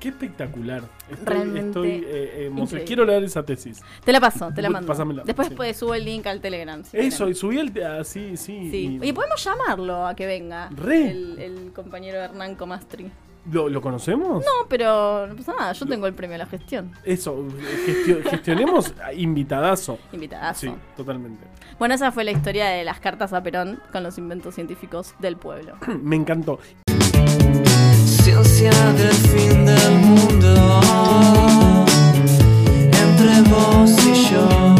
Qué 0.00 0.08
espectacular. 0.10 0.82
Estoy, 1.10 1.24
Realmente 1.26 1.66
estoy 1.68 1.88
eh, 1.90 2.02
eh, 2.42 2.46
emocionado. 2.46 2.86
Quiero 2.86 3.04
leer 3.04 3.24
esa 3.24 3.42
tesis. 3.44 3.82
Te 4.04 4.12
la 4.12 4.20
paso, 4.20 4.50
te 4.54 4.62
la 4.62 4.70
mando. 4.70 4.86
pásamela, 4.86 5.22
Después 5.24 5.48
sí. 5.48 5.54
pues, 5.54 5.76
subo 5.76 5.94
el 5.94 6.04
link 6.04 6.26
al 6.26 6.40
Telegram. 6.40 6.84
si 6.84 6.96
Eso, 6.96 7.16
quieren. 7.24 7.32
y 7.32 7.34
subí 7.34 7.58
el. 7.58 7.82
ah, 7.84 8.04
sí, 8.04 8.36
sí. 8.36 8.70
Sí. 8.70 8.98
y- 9.02 9.12
podemos 9.12 9.42
llamarlo 9.42 10.06
a 10.06 10.14
que 10.14 10.26
venga. 10.26 10.68
Re. 10.76 11.10
El, 11.10 11.38
el 11.38 11.72
compañero 11.72 12.18
Hernán 12.18 12.54
Comastri. 12.54 13.10
¿Lo, 13.50 13.68
lo 13.68 13.80
conocemos? 13.80 14.44
No, 14.44 14.68
pero 14.68 15.26
no 15.26 15.34
pasa 15.34 15.54
nada. 15.58 15.72
Yo 15.72 15.86
tengo 15.86 16.06
el 16.06 16.12
premio 16.12 16.34
a 16.34 16.38
la 16.38 16.46
gestión. 16.46 16.92
Eso, 17.02 17.46
gestio- 17.86 18.22
gestionemos 18.28 18.92
invitadazo. 19.16 19.98
Invitadazo. 20.12 20.60
Sí, 20.66 20.72
totalmente. 20.96 21.46
Bueno, 21.78 21.94
esa 21.94 22.12
fue 22.12 22.24
la 22.24 22.32
historia 22.32 22.66
de 22.68 22.84
las 22.84 23.00
cartas 23.00 23.32
a 23.32 23.42
Perón 23.42 23.80
con 23.90 24.02
los 24.02 24.18
inventos 24.18 24.54
científicos 24.54 25.14
del 25.18 25.36
pueblo. 25.36 25.76
Me 26.02 26.16
encantó 26.16 26.58
conciencia 28.34 28.70
del 28.92 29.12
fin 29.12 29.64
del 29.64 29.92
mundo 30.00 31.86
entre 32.90 33.42
vos 33.50 33.90
y 34.06 34.32
yo. 34.32 34.78